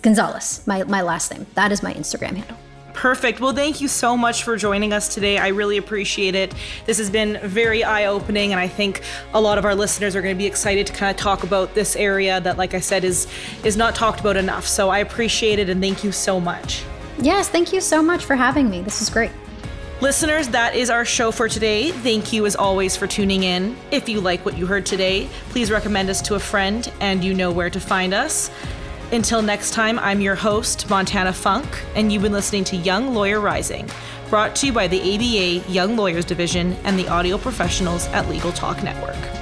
Gonzalez, 0.00 0.66
my, 0.66 0.82
my 0.84 1.02
last 1.02 1.30
name. 1.30 1.46
That 1.54 1.72
is 1.72 1.82
my 1.82 1.92
Instagram 1.92 2.36
handle. 2.36 2.61
Perfect. 2.94 3.40
Well, 3.40 3.54
thank 3.54 3.80
you 3.80 3.88
so 3.88 4.16
much 4.16 4.44
for 4.44 4.56
joining 4.56 4.92
us 4.92 5.12
today. 5.14 5.38
I 5.38 5.48
really 5.48 5.76
appreciate 5.76 6.34
it. 6.34 6.54
This 6.84 6.98
has 6.98 7.10
been 7.10 7.40
very 7.42 7.82
eye 7.82 8.06
opening, 8.06 8.52
and 8.52 8.60
I 8.60 8.68
think 8.68 9.02
a 9.32 9.40
lot 9.40 9.58
of 9.58 9.64
our 9.64 9.74
listeners 9.74 10.14
are 10.14 10.22
going 10.22 10.34
to 10.34 10.38
be 10.38 10.46
excited 10.46 10.86
to 10.86 10.92
kind 10.92 11.10
of 11.10 11.16
talk 11.16 11.42
about 11.42 11.74
this 11.74 11.96
area 11.96 12.40
that, 12.40 12.58
like 12.58 12.74
I 12.74 12.80
said, 12.80 13.04
is 13.04 13.26
is 13.64 13.76
not 13.76 13.94
talked 13.94 14.20
about 14.20 14.36
enough. 14.36 14.66
So 14.66 14.90
I 14.90 14.98
appreciate 14.98 15.58
it, 15.58 15.68
and 15.68 15.80
thank 15.80 16.04
you 16.04 16.12
so 16.12 16.38
much. 16.38 16.84
Yes, 17.18 17.48
thank 17.48 17.72
you 17.72 17.80
so 17.80 18.02
much 18.02 18.24
for 18.24 18.36
having 18.36 18.68
me. 18.68 18.82
This 18.82 19.00
is 19.00 19.10
great. 19.10 19.30
Listeners, 20.00 20.48
that 20.48 20.74
is 20.74 20.90
our 20.90 21.04
show 21.04 21.30
for 21.30 21.48
today. 21.48 21.92
Thank 21.92 22.32
you 22.32 22.44
as 22.44 22.56
always 22.56 22.96
for 22.96 23.06
tuning 23.06 23.44
in. 23.44 23.76
If 23.92 24.08
you 24.08 24.20
like 24.20 24.44
what 24.44 24.58
you 24.58 24.66
heard 24.66 24.84
today, 24.84 25.28
please 25.50 25.70
recommend 25.70 26.10
us 26.10 26.20
to 26.22 26.34
a 26.34 26.40
friend, 26.40 26.92
and 27.00 27.22
you 27.22 27.34
know 27.34 27.52
where 27.52 27.70
to 27.70 27.80
find 27.80 28.12
us. 28.12 28.50
Until 29.12 29.42
next 29.42 29.72
time, 29.72 29.98
I'm 29.98 30.22
your 30.22 30.34
host, 30.34 30.88
Montana 30.88 31.34
Funk, 31.34 31.84
and 31.94 32.10
you've 32.10 32.22
been 32.22 32.32
listening 32.32 32.64
to 32.64 32.76
Young 32.76 33.12
Lawyer 33.12 33.40
Rising, 33.40 33.86
brought 34.30 34.56
to 34.56 34.66
you 34.66 34.72
by 34.72 34.88
the 34.88 35.00
ABA 35.02 35.70
Young 35.70 35.98
Lawyers 35.98 36.24
Division 36.24 36.72
and 36.84 36.98
the 36.98 37.06
audio 37.08 37.36
professionals 37.36 38.06
at 38.06 38.26
Legal 38.30 38.52
Talk 38.52 38.82
Network. 38.82 39.41